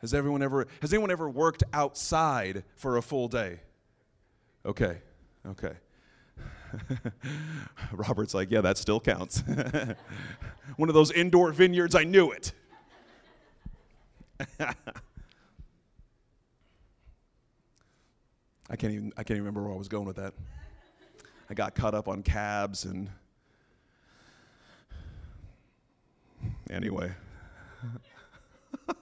Has 0.00 0.12
everyone 0.12 0.42
ever 0.42 0.66
has 0.82 0.92
anyone 0.92 1.10
ever 1.10 1.30
worked 1.30 1.62
outside 1.72 2.64
for 2.74 2.96
a 2.96 3.02
full 3.02 3.28
day? 3.28 3.60
Okay, 4.64 4.98
okay. 5.46 5.74
Robert's 7.92 8.34
like, 8.34 8.50
yeah, 8.50 8.60
that 8.60 8.76
still 8.76 9.00
counts. 9.00 9.42
One 10.76 10.88
of 10.88 10.94
those 10.94 11.12
indoor 11.12 11.52
vineyards, 11.52 11.94
I 11.94 12.02
knew 12.04 12.32
it. 12.32 12.52
I 18.68 18.74
can't 18.76 18.92
even 18.92 19.12
I 19.16 19.22
can't 19.22 19.36
even 19.36 19.42
remember 19.42 19.62
where 19.62 19.72
I 19.72 19.76
was 19.76 19.88
going 19.88 20.06
with 20.06 20.16
that. 20.16 20.34
I 21.48 21.54
got 21.54 21.76
caught 21.76 21.94
up 21.94 22.08
on 22.08 22.22
cabs 22.24 22.84
and 22.84 23.08
Anyway. 26.70 27.12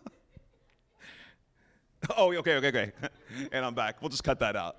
oh, 2.16 2.33
okay, 2.35 2.57
okay, 2.57 2.68
okay. 2.68 2.92
and 3.53 3.64
I'm 3.64 3.74
back. 3.74 4.03
We'll 4.03 4.11
just 4.11 4.24
cut 4.24 4.38
that 4.40 4.57
out. 4.57 4.77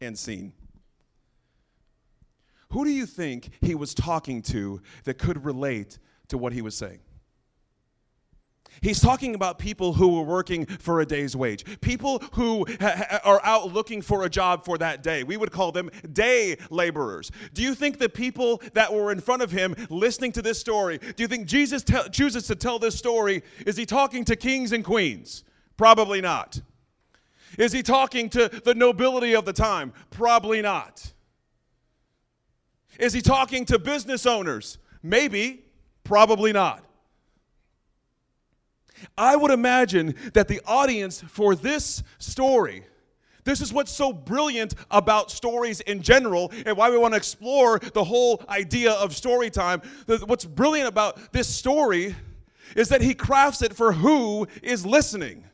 and 0.00 0.18
scene. 0.18 0.52
Who 2.70 2.84
do 2.84 2.90
you 2.90 3.06
think 3.06 3.50
he 3.62 3.74
was 3.74 3.94
talking 3.94 4.42
to 4.42 4.82
that 5.04 5.14
could 5.14 5.44
relate 5.44 5.98
to 6.28 6.36
what 6.36 6.52
he 6.52 6.60
was 6.60 6.76
saying? 6.76 7.00
He's 8.80 9.00
talking 9.00 9.34
about 9.34 9.58
people 9.58 9.92
who 9.92 10.16
were 10.16 10.22
working 10.22 10.66
for 10.66 11.00
a 11.00 11.06
day's 11.06 11.34
wage, 11.34 11.64
people 11.80 12.20
who 12.32 12.66
ha- 12.80 13.20
are 13.24 13.40
out 13.44 13.72
looking 13.72 14.02
for 14.02 14.24
a 14.24 14.30
job 14.30 14.64
for 14.64 14.78
that 14.78 15.02
day. 15.02 15.22
We 15.22 15.36
would 15.36 15.50
call 15.50 15.72
them 15.72 15.90
day 16.12 16.56
laborers. 16.70 17.30
Do 17.54 17.62
you 17.62 17.74
think 17.74 17.98
the 17.98 18.08
people 18.08 18.62
that 18.74 18.92
were 18.92 19.10
in 19.12 19.20
front 19.20 19.42
of 19.42 19.50
him 19.50 19.74
listening 19.90 20.32
to 20.32 20.42
this 20.42 20.60
story, 20.60 20.98
do 20.98 21.22
you 21.22 21.28
think 21.28 21.46
Jesus 21.46 21.82
te- 21.82 22.08
chooses 22.10 22.46
to 22.46 22.54
tell 22.54 22.78
this 22.78 22.96
story? 22.96 23.42
Is 23.66 23.76
he 23.76 23.86
talking 23.86 24.24
to 24.26 24.36
kings 24.36 24.72
and 24.72 24.84
queens? 24.84 25.44
Probably 25.76 26.20
not. 26.20 26.60
Is 27.56 27.72
he 27.72 27.82
talking 27.82 28.28
to 28.30 28.48
the 28.64 28.74
nobility 28.74 29.34
of 29.34 29.44
the 29.44 29.52
time? 29.52 29.92
Probably 30.10 30.60
not. 30.60 31.12
Is 32.98 33.12
he 33.12 33.20
talking 33.20 33.64
to 33.66 33.78
business 33.78 34.26
owners? 34.26 34.78
Maybe, 35.02 35.64
probably 36.04 36.52
not. 36.52 36.84
I 39.16 39.36
would 39.36 39.50
imagine 39.50 40.14
that 40.34 40.48
the 40.48 40.60
audience 40.66 41.20
for 41.20 41.54
this 41.54 42.02
story, 42.18 42.84
this 43.44 43.60
is 43.60 43.72
what's 43.72 43.92
so 43.92 44.12
brilliant 44.12 44.74
about 44.90 45.30
stories 45.30 45.80
in 45.80 46.02
general 46.02 46.52
and 46.66 46.76
why 46.76 46.90
we 46.90 46.98
want 46.98 47.14
to 47.14 47.16
explore 47.16 47.78
the 47.78 48.04
whole 48.04 48.42
idea 48.48 48.92
of 48.92 49.16
story 49.16 49.50
time. 49.50 49.80
What's 50.06 50.44
brilliant 50.44 50.88
about 50.88 51.32
this 51.32 51.48
story 51.48 52.14
is 52.76 52.90
that 52.90 53.00
he 53.00 53.14
crafts 53.14 53.62
it 53.62 53.74
for 53.74 53.92
who 53.92 54.46
is 54.62 54.84
listening. 54.84 55.44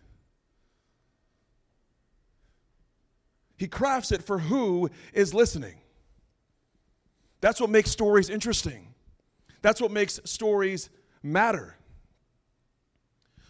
He 3.57 3.69
crafts 3.69 4.11
it 4.11 4.23
for 4.23 4.39
who 4.39 4.91
is 5.13 5.33
listening. 5.33 5.77
That's 7.41 7.61
what 7.61 7.71
makes 7.71 7.91
stories 7.91 8.29
interesting. 8.29 8.95
That's 9.63 9.81
what 9.81 9.93
makes 9.93 10.19
stories 10.25 10.91
matter. 11.23 11.77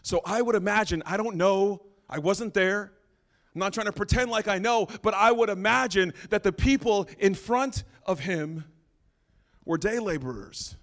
So 0.04 0.20
I 0.26 0.42
would 0.42 0.54
imagine, 0.54 1.02
I 1.06 1.16
don't 1.16 1.36
know, 1.36 1.80
I 2.10 2.18
wasn't 2.18 2.52
there. 2.52 2.92
I'm 3.54 3.58
not 3.58 3.72
trying 3.72 3.86
to 3.86 3.92
pretend 3.92 4.30
like 4.30 4.46
I 4.46 4.58
know, 4.58 4.86
but 5.00 5.14
I 5.14 5.32
would 5.32 5.48
imagine 5.48 6.12
that 6.28 6.42
the 6.42 6.52
people 6.52 7.08
in 7.18 7.34
front 7.34 7.84
of 8.04 8.20
him 8.20 8.64
were 9.64 9.78
day 9.78 9.98
laborers. 9.98 10.76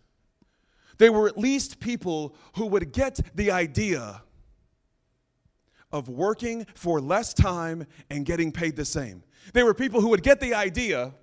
They 0.97 1.11
were 1.11 1.27
at 1.27 1.37
least 1.37 1.79
people 1.79 2.35
who 2.55 2.65
would 2.67 2.91
get 2.93 3.19
the 3.35 3.51
idea 3.51 4.23
of 5.91 6.09
working 6.09 6.65
for 6.73 6.99
less 6.99 7.31
time 7.31 7.85
and 8.09 8.25
getting 8.25 8.51
paid 8.51 8.75
the 8.75 8.85
same. 8.85 9.21
They 9.53 9.61
were 9.61 9.75
people 9.75 10.01
who 10.01 10.09
would 10.09 10.23
get 10.23 10.39
the 10.39 10.55
idea 10.55 11.13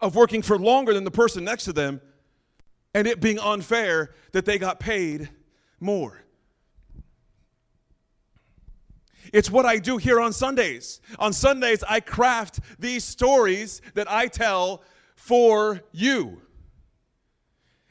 of 0.00 0.16
working 0.16 0.42
for 0.42 0.58
longer 0.58 0.92
than 0.92 1.04
the 1.04 1.10
person 1.12 1.44
next 1.44 1.66
to 1.66 1.72
them 1.72 2.00
and 2.94 3.06
it 3.06 3.20
being 3.20 3.38
unfair 3.38 4.12
that 4.32 4.44
they 4.44 4.58
got 4.58 4.80
paid 4.80 5.28
more. 5.78 6.24
It's 9.32 9.50
what 9.50 9.66
I 9.66 9.78
do 9.78 9.96
here 9.96 10.20
on 10.20 10.32
Sundays. 10.32 11.00
On 11.18 11.32
Sundays, 11.32 11.82
I 11.88 12.00
craft 12.00 12.60
these 12.78 13.04
stories 13.04 13.80
that 13.94 14.10
I 14.10 14.26
tell 14.26 14.82
for 15.16 15.82
you. 15.92 16.40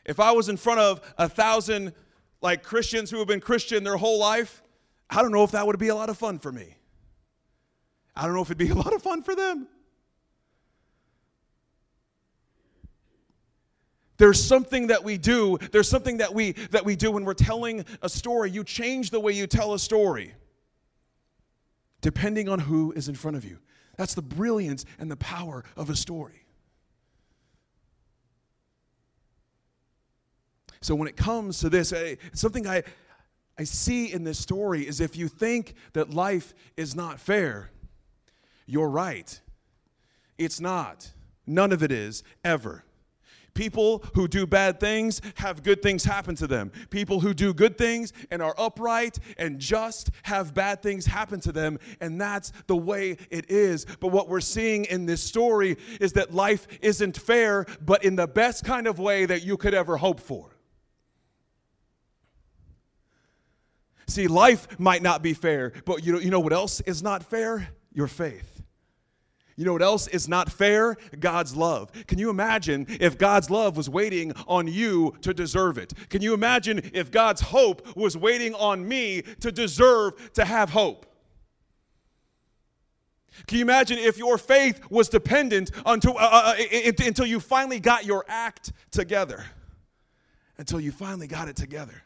If 0.05 0.19
I 0.19 0.31
was 0.31 0.49
in 0.49 0.57
front 0.57 0.79
of 0.79 1.01
a 1.17 1.27
thousand 1.27 1.93
like 2.41 2.63
Christians 2.63 3.11
who 3.11 3.17
have 3.17 3.27
been 3.27 3.41
Christian 3.41 3.83
their 3.83 3.97
whole 3.97 4.19
life, 4.19 4.63
I 5.09 5.21
don't 5.21 5.31
know 5.31 5.43
if 5.43 5.51
that 5.51 5.67
would 5.67 5.77
be 5.79 5.89
a 5.89 5.95
lot 5.95 6.09
of 6.09 6.17
fun 6.17 6.39
for 6.39 6.51
me. 6.51 6.75
I 8.15 8.23
don't 8.23 8.33
know 8.33 8.41
if 8.41 8.47
it'd 8.47 8.57
be 8.57 8.69
a 8.71 8.75
lot 8.75 8.93
of 8.93 9.01
fun 9.01 9.21
for 9.21 9.35
them. 9.35 9.67
There's 14.17 14.43
something 14.43 14.87
that 14.87 15.03
we 15.03 15.19
do, 15.19 15.59
there's 15.71 15.87
something 15.87 16.17
that 16.17 16.33
we 16.33 16.53
that 16.71 16.83
we 16.83 16.95
do 16.95 17.11
when 17.11 17.23
we're 17.23 17.35
telling 17.35 17.85
a 18.01 18.09
story. 18.09 18.49
You 18.49 18.63
change 18.63 19.11
the 19.11 19.19
way 19.19 19.33
you 19.33 19.45
tell 19.45 19.75
a 19.75 19.79
story 19.79 20.33
depending 22.07 22.47
on 22.47 22.57
who 22.57 22.93
is 22.93 23.09
in 23.09 23.15
front 23.15 23.35
of 23.35 23.43
you. 23.43 23.57
That's 23.97 24.13
the 24.13 24.21
brilliance 24.21 24.85
and 24.97 25.11
the 25.11 25.17
power 25.17 25.65
of 25.75 25.89
a 25.89 25.95
story. 25.97 26.45
So 30.79 30.95
when 30.95 31.09
it 31.09 31.17
comes 31.17 31.59
to 31.59 31.69
this, 31.69 31.91
eh, 31.91 32.15
something 32.31 32.65
I, 32.65 32.83
I 33.59 33.65
see 33.65 34.13
in 34.13 34.23
this 34.23 34.39
story 34.39 34.87
is 34.87 35.01
if 35.01 35.17
you 35.17 35.27
think 35.27 35.73
that 35.91 36.13
life 36.13 36.53
is 36.77 36.95
not 36.95 37.19
fair, 37.19 37.71
you're 38.65 38.87
right. 38.87 39.41
It's 40.37 40.61
not. 40.61 41.11
None 41.45 41.73
of 41.73 41.83
it 41.83 41.91
is, 41.91 42.23
ever. 42.41 42.85
People 43.57 44.03
who 44.13 44.27
do 44.27 44.45
bad 44.45 44.79
things 44.79 45.19
have 45.33 45.63
good 45.63 45.81
things 45.81 46.03
happen 46.03 46.35
to 46.35 46.45
them. 46.45 46.71
People 46.91 47.19
who 47.19 47.33
do 47.33 47.55
good 47.55 47.75
things 47.75 48.13
and 48.29 48.39
are 48.39 48.53
upright 48.55 49.17
and 49.39 49.57
just 49.57 50.11
have 50.21 50.53
bad 50.53 50.83
things 50.83 51.07
happen 51.07 51.39
to 51.39 51.51
them. 51.51 51.79
And 51.99 52.21
that's 52.21 52.53
the 52.67 52.75
way 52.77 53.17
it 53.31 53.49
is. 53.49 53.87
But 53.99 54.09
what 54.09 54.29
we're 54.29 54.41
seeing 54.41 54.85
in 54.85 55.07
this 55.07 55.23
story 55.23 55.75
is 55.99 56.13
that 56.13 56.35
life 56.35 56.67
isn't 56.81 57.17
fair, 57.17 57.65
but 57.83 58.05
in 58.05 58.15
the 58.15 58.27
best 58.27 58.63
kind 58.63 58.85
of 58.85 58.99
way 58.99 59.25
that 59.25 59.43
you 59.43 59.57
could 59.57 59.73
ever 59.73 59.97
hope 59.97 60.19
for. 60.19 60.55
See, 64.05 64.27
life 64.27 64.79
might 64.79 65.01
not 65.01 65.23
be 65.23 65.33
fair, 65.33 65.73
but 65.83 66.05
you 66.05 66.13
know, 66.13 66.19
you 66.19 66.29
know 66.29 66.39
what 66.39 66.53
else 66.53 66.79
is 66.81 67.01
not 67.01 67.23
fair? 67.23 67.69
Your 67.91 68.07
faith. 68.07 68.56
You 69.57 69.65
know 69.65 69.73
what 69.73 69.81
else 69.81 70.07
is 70.07 70.29
not 70.29 70.51
fair? 70.51 70.95
God's 71.19 71.55
love. 71.55 71.91
Can 72.05 72.19
you 72.19 72.29
imagine 72.29 72.85
if 72.99 73.17
God's 73.17 73.49
love 73.49 73.75
was 73.75 73.89
waiting 73.89 74.31
on 74.47 74.67
you 74.67 75.15
to 75.21 75.33
deserve 75.33 75.79
it? 75.79 75.93
Can 76.09 76.21
you 76.21 76.35
imagine 76.35 76.91
if 76.93 77.09
God's 77.09 77.41
hope 77.41 77.97
was 77.97 78.15
waiting 78.15 78.53
on 78.53 78.87
me 78.87 79.23
to 79.39 79.51
deserve 79.51 80.31
to 80.33 80.45
have 80.45 80.69
hope? 80.69 81.07
Can 83.47 83.57
you 83.57 83.63
imagine 83.63 83.97
if 83.97 84.19
your 84.19 84.37
faith 84.37 84.79
was 84.91 85.09
dependent 85.09 85.71
until, 85.85 86.17
uh, 86.17 86.21
uh, 86.21 86.55
uh 86.59 86.91
until 86.99 87.25
you 87.25 87.39
finally 87.39 87.79
got 87.79 88.05
your 88.05 88.25
act 88.27 88.71
together? 88.91 89.43
Until 90.59 90.79
you 90.79 90.91
finally 90.91 91.27
got 91.27 91.47
it 91.47 91.55
together. 91.55 92.03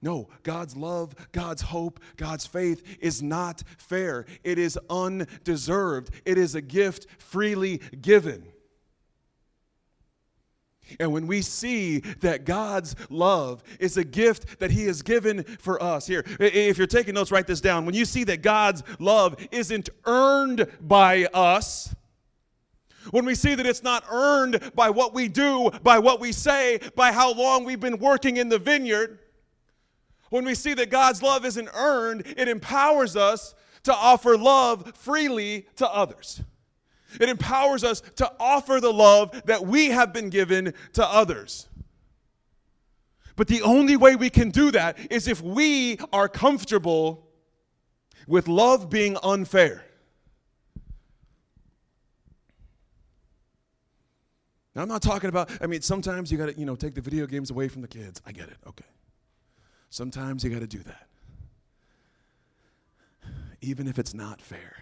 No, 0.00 0.28
God's 0.44 0.76
love, 0.76 1.14
God's 1.32 1.62
hope, 1.62 1.98
God's 2.16 2.46
faith 2.46 2.98
is 3.00 3.20
not 3.22 3.62
fair. 3.78 4.26
It 4.44 4.58
is 4.58 4.78
undeserved. 4.88 6.10
It 6.24 6.38
is 6.38 6.54
a 6.54 6.60
gift 6.60 7.06
freely 7.18 7.78
given. 8.00 8.44
And 11.00 11.12
when 11.12 11.26
we 11.26 11.42
see 11.42 11.98
that 12.20 12.44
God's 12.44 12.94
love 13.10 13.62
is 13.78 13.96
a 13.96 14.04
gift 14.04 14.60
that 14.60 14.70
He 14.70 14.84
has 14.84 15.02
given 15.02 15.42
for 15.42 15.82
us, 15.82 16.06
here, 16.06 16.24
if 16.40 16.78
you're 16.78 16.86
taking 16.86 17.14
notes, 17.14 17.30
write 17.30 17.46
this 17.46 17.60
down. 17.60 17.84
When 17.84 17.94
you 17.94 18.04
see 18.04 18.24
that 18.24 18.40
God's 18.40 18.82
love 18.98 19.36
isn't 19.50 19.90
earned 20.06 20.66
by 20.80 21.26
us, 21.34 21.94
when 23.10 23.24
we 23.24 23.34
see 23.34 23.54
that 23.54 23.66
it's 23.66 23.82
not 23.82 24.04
earned 24.10 24.72
by 24.74 24.90
what 24.90 25.14
we 25.14 25.28
do, 25.28 25.70
by 25.82 25.98
what 25.98 26.20
we 26.20 26.32
say, 26.32 26.78
by 26.94 27.10
how 27.12 27.32
long 27.32 27.64
we've 27.64 27.80
been 27.80 27.98
working 27.98 28.36
in 28.36 28.48
the 28.48 28.58
vineyard, 28.58 29.18
when 30.30 30.44
we 30.44 30.54
see 30.54 30.74
that 30.74 30.90
God's 30.90 31.22
love 31.22 31.44
isn't 31.44 31.68
earned, 31.74 32.24
it 32.36 32.48
empowers 32.48 33.16
us 33.16 33.54
to 33.84 33.94
offer 33.94 34.36
love 34.36 34.92
freely 34.96 35.66
to 35.76 35.88
others. 35.88 36.42
It 37.20 37.28
empowers 37.28 37.84
us 37.84 38.02
to 38.16 38.30
offer 38.38 38.80
the 38.80 38.92
love 38.92 39.42
that 39.46 39.66
we 39.66 39.86
have 39.86 40.12
been 40.12 40.28
given 40.28 40.74
to 40.92 41.06
others. 41.06 41.68
But 43.36 43.46
the 43.46 43.62
only 43.62 43.96
way 43.96 44.16
we 44.16 44.30
can 44.30 44.50
do 44.50 44.70
that 44.72 44.98
is 45.10 45.28
if 45.28 45.40
we 45.40 45.98
are 46.12 46.28
comfortable 46.28 47.28
with 48.26 48.48
love 48.48 48.90
being 48.90 49.16
unfair. 49.22 49.84
Now, 54.74 54.82
I'm 54.82 54.88
not 54.88 55.02
talking 55.02 55.28
about, 55.28 55.50
I 55.62 55.66
mean, 55.66 55.80
sometimes 55.80 56.30
you 56.30 56.36
got 56.36 56.46
to, 56.46 56.58
you 56.58 56.66
know, 56.66 56.76
take 56.76 56.94
the 56.94 57.00
video 57.00 57.26
games 57.26 57.50
away 57.50 57.68
from 57.68 57.82
the 57.82 57.88
kids. 57.88 58.20
I 58.26 58.32
get 58.32 58.48
it. 58.48 58.56
Okay. 58.66 58.84
Sometimes 59.90 60.44
you 60.44 60.50
got 60.50 60.60
to 60.60 60.66
do 60.66 60.80
that. 60.80 61.06
Even 63.60 63.88
if 63.88 63.98
it's 63.98 64.14
not 64.14 64.40
fair. 64.40 64.76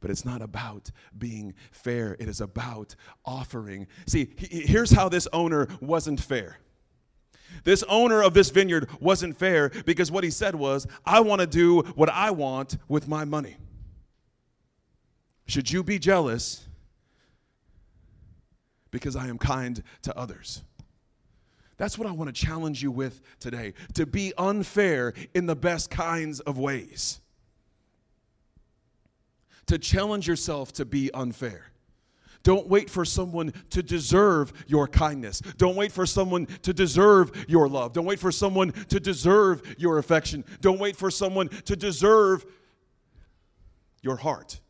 But 0.00 0.10
it's 0.10 0.24
not 0.24 0.42
about 0.42 0.90
being 1.16 1.54
fair, 1.72 2.16
it 2.18 2.28
is 2.28 2.40
about 2.40 2.94
offering. 3.24 3.86
See, 4.06 4.32
here's 4.38 4.90
how 4.90 5.08
this 5.08 5.26
owner 5.32 5.68
wasn't 5.80 6.20
fair. 6.20 6.58
This 7.64 7.82
owner 7.88 8.22
of 8.22 8.34
this 8.34 8.50
vineyard 8.50 8.88
wasn't 9.00 9.36
fair 9.36 9.70
because 9.86 10.10
what 10.10 10.22
he 10.22 10.30
said 10.30 10.54
was, 10.54 10.86
I 11.04 11.20
want 11.20 11.40
to 11.40 11.46
do 11.46 11.80
what 11.94 12.10
I 12.10 12.30
want 12.30 12.76
with 12.88 13.08
my 13.08 13.24
money. 13.24 13.56
Should 15.46 15.72
you 15.72 15.82
be 15.82 15.98
jealous 15.98 16.66
because 18.90 19.16
I 19.16 19.28
am 19.28 19.38
kind 19.38 19.82
to 20.02 20.16
others? 20.16 20.62
That's 21.78 21.96
what 21.96 22.06
I 22.06 22.12
want 22.12 22.28
to 22.34 22.46
challenge 22.46 22.82
you 22.82 22.90
with 22.90 23.22
today 23.40 23.72
to 23.94 24.04
be 24.04 24.34
unfair 24.36 25.14
in 25.32 25.46
the 25.46 25.56
best 25.56 25.90
kinds 25.90 26.40
of 26.40 26.58
ways. 26.58 27.20
to 29.68 29.78
challenge 29.78 30.26
yourself 30.26 30.72
to 30.72 30.84
be 30.84 31.12
unfair. 31.12 31.66
Don't 32.42 32.68
wait 32.68 32.88
for 32.88 33.04
someone 33.04 33.52
to 33.70 33.82
deserve 33.82 34.52
your 34.66 34.88
kindness. 34.88 35.40
Don't 35.58 35.76
wait 35.76 35.92
for 35.92 36.06
someone 36.06 36.46
to 36.62 36.72
deserve 36.72 37.44
your 37.48 37.68
love. 37.68 37.92
Don't 37.92 38.06
wait 38.06 38.18
for 38.18 38.32
someone 38.32 38.72
to 38.72 38.98
deserve 38.98 39.76
your 39.78 39.98
affection. 39.98 40.44
Don't 40.60 40.78
wait 40.80 40.96
for 40.96 41.10
someone 41.10 41.48
to 41.48 41.76
deserve 41.76 42.46
your 44.00 44.16
heart. 44.16 44.60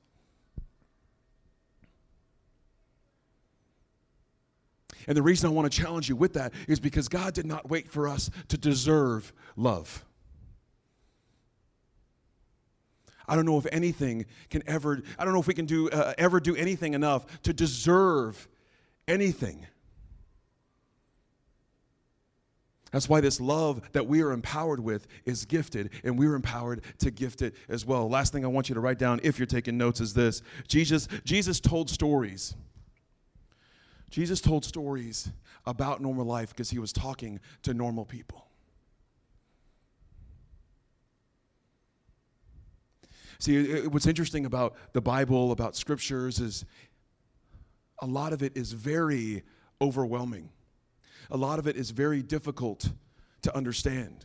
And 5.09 5.17
the 5.17 5.23
reason 5.23 5.49
I 5.49 5.53
want 5.53 5.73
to 5.73 5.77
challenge 5.77 6.09
you 6.09 6.15
with 6.15 6.35
that 6.35 6.53
is 6.69 6.79
because 6.79 7.09
God 7.09 7.33
did 7.33 7.47
not 7.47 7.69
wait 7.69 7.91
for 7.91 8.07
us 8.07 8.31
to 8.49 8.59
deserve 8.59 9.33
love. 9.57 10.05
I 13.27 13.35
don't 13.35 13.47
know 13.47 13.59
if 13.59 13.67
anything 13.73 14.27
can 14.51 14.63
ever, 14.67 15.03
I 15.19 15.25
don't 15.25 15.33
know 15.33 15.41
if 15.41 15.47
we 15.47 15.55
can 15.55 15.67
do, 15.67 15.91
uh, 15.91 16.13
ever 16.19 16.41
do 16.41 16.55
anything 16.55 16.95
enough 16.95 17.43
to 17.43 17.53
deserve 17.53 18.49
anything. 19.07 19.67
That's 22.91 23.09
why 23.09 23.21
this 23.21 23.41
love 23.41 23.83
that 23.93 24.07
we 24.07 24.23
are 24.23 24.33
empowered 24.33 24.81
with 24.81 25.07
is 25.27 25.45
gifted, 25.45 25.91
and 26.05 26.19
we're 26.19 26.35
empowered 26.35 26.83
to 27.01 27.11
gift 27.11 27.43
it 27.43 27.55
as 27.69 27.85
well. 27.85 28.09
Last 28.09 28.33
thing 28.33 28.45
I 28.45 28.49
want 28.49 28.71
you 28.71 28.75
to 28.75 28.81
write 28.81 28.99
down, 28.99 29.21
if 29.23 29.39
you're 29.39 29.47
taking 29.47 29.77
notes, 29.77 30.01
is 30.01 30.15
this 30.15 30.43
Jesus, 30.67 31.07
Jesus 31.25 31.61
told 31.61 31.91
stories. 31.91 32.55
Jesus 34.11 34.41
told 34.41 34.65
stories 34.65 35.31
about 35.67 36.01
normal 36.01 36.25
life 36.25 36.51
because 36.51 36.71
he 36.71 36.79
was 36.79 36.93
talking 36.93 37.41
to 37.63 37.75
normal 37.75 38.05
people. 38.05 38.47
See, 43.39 43.87
what's 43.87 44.07
interesting 44.07 44.47
about 44.47 44.75
the 44.93 45.01
Bible, 45.01 45.53
about 45.53 45.77
scriptures, 45.77 46.41
is 46.41 46.65
a 48.01 48.07
lot 48.07 48.33
of 48.33 48.43
it 48.43 48.57
is 48.57 48.73
very 48.73 49.45
overwhelming. 49.81 50.51
A 51.31 51.37
lot 51.37 51.59
of 51.59 51.67
it 51.67 51.77
is 51.77 51.91
very 51.91 52.23
difficult 52.23 52.89
to 53.43 53.57
understand. 53.57 54.25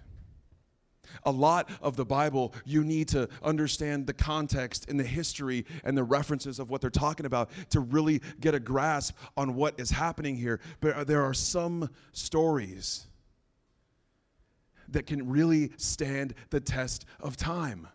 A 1.26 1.32
lot 1.32 1.70
of 1.82 1.96
the 1.96 2.06
Bible, 2.06 2.54
you 2.66 2.84
need 2.84 3.08
to 3.10 3.30
understand 3.42 4.08
the 4.08 4.14
context 4.14 4.90
and 4.90 5.00
the 5.00 5.04
history 5.04 5.66
and 5.84 5.98
the 5.98 6.04
references 6.04 6.60
of 6.60 6.70
what 6.70 6.82
they're 6.82 6.90
talking 6.90 7.26
about 7.26 7.50
to 7.70 7.80
really 7.80 8.22
get 8.40 8.56
a 8.56 8.60
grasp 8.60 9.18
on 9.38 9.56
what 9.56 9.80
is 9.80 9.92
happening 9.92 10.36
here. 10.36 10.60
But 10.80 10.96
uh, 10.96 11.04
there 11.04 11.24
are 11.24 11.34
some 11.34 11.90
stories 12.12 13.08
that 14.90 15.06
can 15.06 15.30
really 15.30 15.72
stand 15.78 16.34
the 16.50 16.60
test 16.60 17.06
of 17.20 17.38
time. 17.38 17.88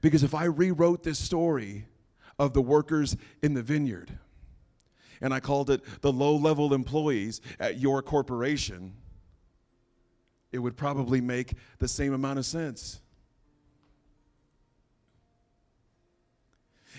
Because 0.00 0.22
if 0.22 0.34
I 0.34 0.44
rewrote 0.44 1.02
this 1.02 1.18
story 1.18 1.86
of 2.38 2.52
the 2.52 2.62
workers 2.62 3.16
in 3.42 3.54
the 3.54 3.62
vineyard 3.62 4.18
and 5.20 5.32
I 5.32 5.40
called 5.40 5.70
it 5.70 5.80
the 6.00 6.12
low 6.12 6.36
level 6.36 6.74
employees 6.74 7.40
at 7.58 7.78
your 7.78 8.02
corporation, 8.02 8.94
it 10.54 10.58
would 10.58 10.76
probably 10.76 11.20
make 11.20 11.54
the 11.80 11.88
same 11.88 12.14
amount 12.14 12.38
of 12.38 12.46
sense. 12.46 13.00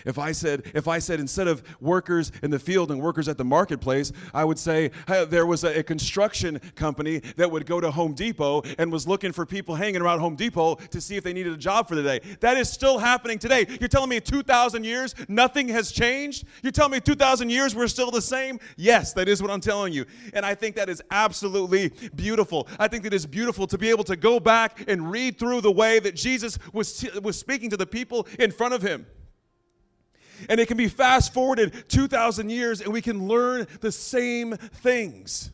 If 0.06 0.18
I 0.18 0.32
said, 0.32 0.70
if 0.74 0.88
I 0.88 0.98
said 0.98 1.20
instead 1.20 1.48
of 1.48 1.62
workers 1.80 2.32
in 2.42 2.50
the 2.50 2.58
field 2.58 2.90
and 2.90 3.00
workers 3.00 3.28
at 3.28 3.36
the 3.36 3.44
marketplace, 3.44 4.12
I 4.32 4.44
would 4.44 4.58
say 4.58 4.92
hey, 5.06 5.24
there 5.24 5.46
was 5.46 5.64
a, 5.64 5.80
a, 5.80 5.82
construction 5.82 6.60
company 6.74 7.18
that 7.36 7.50
would 7.50 7.66
go 7.66 7.80
to 7.80 7.90
Home 7.90 8.14
Depot 8.14 8.62
and 8.78 8.90
was 8.90 9.06
looking 9.06 9.32
for 9.32 9.44
people 9.44 9.74
hanging 9.74 10.00
around 10.00 10.20
Home 10.20 10.36
Depot 10.36 10.76
to 10.76 11.00
see 11.00 11.16
if 11.16 11.24
they 11.24 11.32
needed 11.32 11.52
a 11.52 11.56
job 11.56 11.88
for 11.88 11.94
the 11.94 12.02
day. 12.02 12.20
That 12.40 12.56
is 12.56 12.68
still 12.68 12.98
happening 12.98 13.38
today. 13.38 13.66
You're 13.80 13.88
telling 13.88 14.08
me 14.08 14.16
in 14.16 14.22
2,000 14.22 14.84
years 14.84 15.14
nothing 15.28 15.68
has 15.68 15.90
changed? 15.92 16.44
You're 16.62 16.72
telling 16.72 16.92
me 16.92 17.00
2,000 17.00 17.50
years 17.50 17.74
we're 17.74 17.88
still 17.88 18.10
the 18.10 18.22
same? 18.22 18.58
Yes, 18.76 19.12
that 19.14 19.28
is 19.28 19.42
what 19.42 19.50
I'm 19.50 19.60
telling 19.60 19.92
you. 19.92 20.06
And 20.32 20.46
I 20.46 20.54
think 20.54 20.76
that 20.76 20.88
is 20.88 21.02
absolutely 21.10 21.92
beautiful. 22.14 22.68
I 22.78 22.88
think 22.88 23.02
that 23.04 23.14
it's 23.14 23.26
beautiful 23.26 23.66
to 23.66 23.78
be 23.78 23.90
able 23.90 24.04
to 24.04 24.16
go 24.16 24.38
back 24.38 24.88
and 24.88 25.10
read 25.10 25.38
through 25.38 25.62
the 25.62 25.72
way 25.72 25.98
that 25.98 26.14
Jesus 26.14 26.58
was, 26.72 27.08
was 27.22 27.38
speaking 27.38 27.70
to 27.70 27.76
the 27.76 27.86
people 27.86 28.26
in 28.38 28.50
front 28.50 28.74
of 28.74 28.82
him. 28.82 29.06
And 30.48 30.60
it 30.60 30.68
can 30.68 30.76
be 30.76 30.88
fast 30.88 31.32
forwarded 31.32 31.88
2,000 31.88 32.50
years 32.50 32.80
and 32.80 32.92
we 32.92 33.02
can 33.02 33.26
learn 33.26 33.66
the 33.80 33.92
same 33.92 34.56
things. 34.56 35.50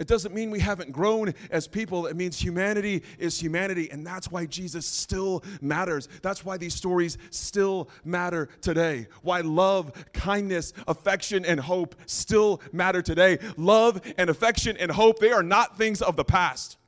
It 0.00 0.06
doesn't 0.06 0.34
mean 0.34 0.50
we 0.50 0.60
haven't 0.60 0.92
grown 0.92 1.34
as 1.50 1.68
people. 1.68 2.06
It 2.06 2.16
means 2.16 2.40
humanity 2.40 3.02
is 3.18 3.38
humanity. 3.38 3.90
And 3.90 4.04
that's 4.04 4.30
why 4.30 4.46
Jesus 4.46 4.86
still 4.86 5.44
matters. 5.60 6.08
That's 6.22 6.42
why 6.42 6.56
these 6.56 6.74
stories 6.74 7.18
still 7.28 7.90
matter 8.02 8.48
today. 8.62 9.08
Why 9.20 9.42
love, 9.42 9.92
kindness, 10.14 10.72
affection, 10.88 11.44
and 11.44 11.60
hope 11.60 11.94
still 12.06 12.62
matter 12.72 13.02
today. 13.02 13.40
Love 13.58 14.00
and 14.16 14.30
affection 14.30 14.78
and 14.78 14.90
hope, 14.90 15.18
they 15.18 15.32
are 15.32 15.42
not 15.42 15.76
things 15.76 16.00
of 16.00 16.16
the 16.16 16.24
past. 16.24 16.78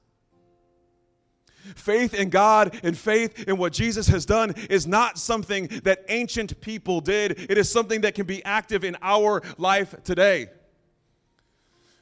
Faith 1.76 2.14
in 2.14 2.28
God 2.28 2.78
and 2.82 2.96
faith 2.96 3.48
in 3.48 3.56
what 3.56 3.72
Jesus 3.72 4.08
has 4.08 4.26
done 4.26 4.54
is 4.68 4.86
not 4.86 5.18
something 5.18 5.68
that 5.84 6.04
ancient 6.08 6.60
people 6.60 7.00
did. 7.00 7.50
It 7.50 7.56
is 7.56 7.70
something 7.70 8.00
that 8.02 8.14
can 8.14 8.26
be 8.26 8.44
active 8.44 8.84
in 8.84 8.96
our 9.00 9.42
life 9.58 9.94
today. 10.02 10.48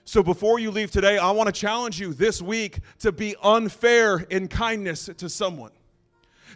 So 0.04 0.22
before 0.22 0.58
you 0.58 0.70
leave 0.70 0.90
today, 0.90 1.18
I 1.18 1.30
want 1.30 1.46
to 1.46 1.52
challenge 1.52 2.00
you 2.00 2.12
this 2.12 2.42
week 2.42 2.80
to 2.98 3.12
be 3.12 3.36
unfair 3.42 4.18
in 4.30 4.48
kindness 4.48 5.08
to 5.16 5.28
someone, 5.28 5.70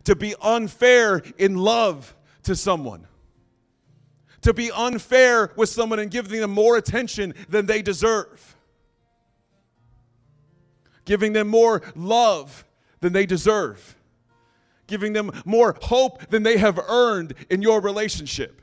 to 0.04 0.16
be 0.16 0.34
unfair 0.42 1.22
in 1.38 1.56
love 1.56 2.16
to 2.44 2.56
someone, 2.56 3.06
to 4.40 4.52
be 4.52 4.72
unfair 4.72 5.52
with 5.56 5.68
someone 5.68 6.00
and 6.00 6.10
giving 6.10 6.40
them 6.40 6.50
more 6.50 6.76
attention 6.76 7.34
than 7.48 7.66
they 7.66 7.80
deserve, 7.80 8.56
giving 11.04 11.32
them 11.32 11.46
more 11.46 11.82
love 11.94 12.64
than 13.04 13.12
they 13.12 13.26
deserve, 13.26 13.96
giving 14.86 15.12
them 15.12 15.30
more 15.44 15.76
hope 15.82 16.26
than 16.30 16.42
they 16.42 16.56
have 16.56 16.78
earned 16.88 17.34
in 17.50 17.60
your 17.60 17.82
relationship. 17.82 18.62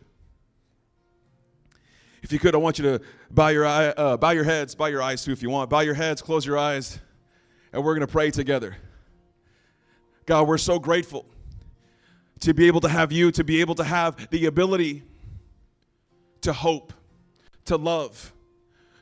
If 2.24 2.34
you 2.34 2.40
could, 2.40 2.56
I 2.56 2.58
want 2.58 2.80
you 2.80 2.86
to 2.86 3.02
bow 3.30 3.50
your, 3.50 3.68
eye, 3.68 3.90
uh, 3.90 4.18
bow 4.18 4.32
your 4.32 4.44
heads, 4.44 4.74
bow 4.74 4.88
your 4.88 5.04
eyes 5.04 5.24
too 5.24 5.32
if 5.32 5.44
you 5.44 5.52
want. 5.52 5.70
Bow 5.70 5.82
your 5.82 5.94
heads, 5.94 6.24
close 6.24 6.44
your 6.44 6.58
eyes, 6.58 6.98
and 7.72 7.84
we're 7.84 7.94
going 7.94 8.08
to 8.08 8.12
pray 8.12 8.32
together. 8.32 8.76
God, 10.26 10.48
we're 10.48 10.58
so 10.58 10.80
grateful 10.80 11.28
to 12.40 12.56
be 12.56 12.66
able 12.66 12.82
to 12.82 12.90
have 12.90 13.12
you, 13.12 13.32
to 13.34 13.44
be 13.44 13.62
able 13.62 13.76
to 13.76 13.84
have 13.84 14.28
the 14.32 14.48
ability 14.48 15.04
to 16.42 16.52
hope, 16.52 16.94
to 17.66 17.78
love, 17.78 18.34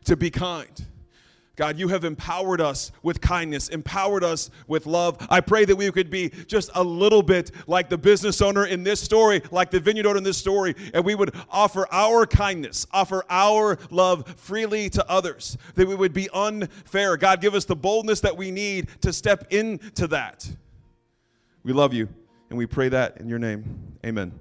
to 0.03 0.17
be 0.17 0.31
kind. 0.31 0.85
God, 1.59 1.77
you 1.77 1.89
have 1.89 2.05
empowered 2.05 2.61
us 2.61 2.93
with 3.03 3.19
kindness, 3.19 3.67
empowered 3.67 4.23
us 4.23 4.49
with 4.69 4.85
love. 4.85 5.17
I 5.29 5.41
pray 5.41 5.65
that 5.65 5.75
we 5.75 5.91
could 5.91 6.09
be 6.09 6.29
just 6.47 6.69
a 6.73 6.81
little 6.81 7.21
bit 7.21 7.51
like 7.67 7.89
the 7.89 7.97
business 7.97 8.41
owner 8.41 8.65
in 8.65 8.81
this 8.81 9.01
story, 9.01 9.41
like 9.51 9.69
the 9.69 9.81
vineyard 9.81 10.05
owner 10.05 10.19
in 10.19 10.23
this 10.23 10.37
story, 10.37 10.73
and 10.93 11.03
we 11.03 11.15
would 11.15 11.35
offer 11.49 11.85
our 11.91 12.25
kindness, 12.25 12.87
offer 12.93 13.25
our 13.29 13.77
love 13.91 14.25
freely 14.37 14.89
to 14.91 15.05
others, 15.11 15.57
that 15.75 15.85
we 15.85 15.95
would 15.95 16.13
be 16.13 16.29
unfair. 16.33 17.17
God, 17.17 17.41
give 17.41 17.53
us 17.53 17.65
the 17.65 17.75
boldness 17.75 18.21
that 18.21 18.37
we 18.37 18.51
need 18.51 18.87
to 19.01 19.11
step 19.11 19.51
into 19.51 20.07
that. 20.07 20.49
We 21.63 21.73
love 21.73 21.93
you, 21.93 22.07
and 22.49 22.57
we 22.57 22.67
pray 22.67 22.87
that 22.87 23.17
in 23.17 23.27
your 23.27 23.37
name. 23.37 23.97
Amen. 24.05 24.31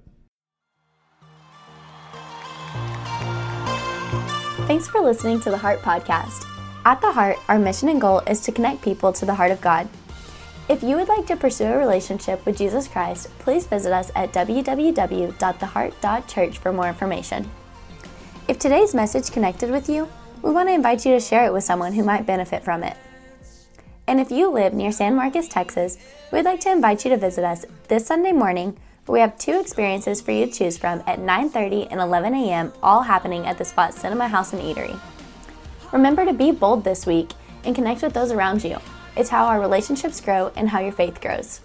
Thanks 4.68 4.86
for 4.86 5.00
listening 5.00 5.40
to 5.40 5.50
the 5.50 5.58
Heart 5.58 5.80
Podcast. 5.80 6.47
At 6.84 7.00
the 7.00 7.12
Heart, 7.12 7.38
our 7.48 7.58
mission 7.58 7.88
and 7.88 8.00
goal 8.00 8.20
is 8.20 8.40
to 8.42 8.52
connect 8.52 8.82
people 8.82 9.12
to 9.12 9.26
the 9.26 9.34
heart 9.34 9.50
of 9.50 9.60
God. 9.60 9.88
If 10.68 10.80
you 10.82 10.96
would 10.96 11.08
like 11.08 11.26
to 11.26 11.36
pursue 11.36 11.64
a 11.64 11.76
relationship 11.76 12.46
with 12.46 12.58
Jesus 12.58 12.88
Christ, 12.88 13.30
please 13.38 13.66
visit 13.66 13.92
us 13.92 14.10
at 14.14 14.32
www.theheart.church 14.32 16.58
for 16.58 16.72
more 16.72 16.88
information. 16.88 17.50
If 18.46 18.58
today's 18.58 18.94
message 18.94 19.30
connected 19.30 19.70
with 19.70 19.88
you, 19.88 20.08
we 20.42 20.52
want 20.52 20.68
to 20.68 20.74
invite 20.74 21.04
you 21.04 21.12
to 21.12 21.20
share 21.20 21.46
it 21.46 21.52
with 21.52 21.64
someone 21.64 21.94
who 21.94 22.04
might 22.04 22.26
benefit 22.26 22.64
from 22.64 22.82
it. 22.82 22.96
And 24.06 24.20
if 24.20 24.30
you 24.30 24.50
live 24.50 24.72
near 24.72 24.92
San 24.92 25.16
Marcos, 25.16 25.48
Texas, 25.48 25.98
we'd 26.32 26.44
like 26.44 26.60
to 26.60 26.72
invite 26.72 27.04
you 27.04 27.10
to 27.10 27.16
visit 27.16 27.44
us 27.44 27.66
this 27.88 28.06
Sunday 28.06 28.32
morning, 28.32 28.78
we 29.06 29.20
have 29.20 29.38
two 29.38 29.58
experiences 29.58 30.20
for 30.20 30.32
you 30.32 30.46
to 30.46 30.52
choose 30.52 30.78
from 30.78 31.02
at 31.06 31.18
9:30 31.18 31.88
and 31.90 32.00
11 32.00 32.34
a.m., 32.34 32.72
all 32.82 33.02
happening 33.02 33.46
at 33.46 33.58
the 33.58 33.64
Spot 33.64 33.94
Cinema 33.94 34.28
House 34.28 34.52
and 34.52 34.62
Eatery. 34.62 34.98
Remember 35.92 36.26
to 36.26 36.34
be 36.34 36.50
bold 36.50 36.84
this 36.84 37.06
week 37.06 37.30
and 37.64 37.74
connect 37.74 38.02
with 38.02 38.12
those 38.12 38.30
around 38.30 38.62
you. 38.62 38.78
It's 39.16 39.30
how 39.30 39.46
our 39.46 39.60
relationships 39.60 40.20
grow 40.20 40.52
and 40.54 40.68
how 40.68 40.80
your 40.80 40.92
faith 40.92 41.20
grows. 41.20 41.60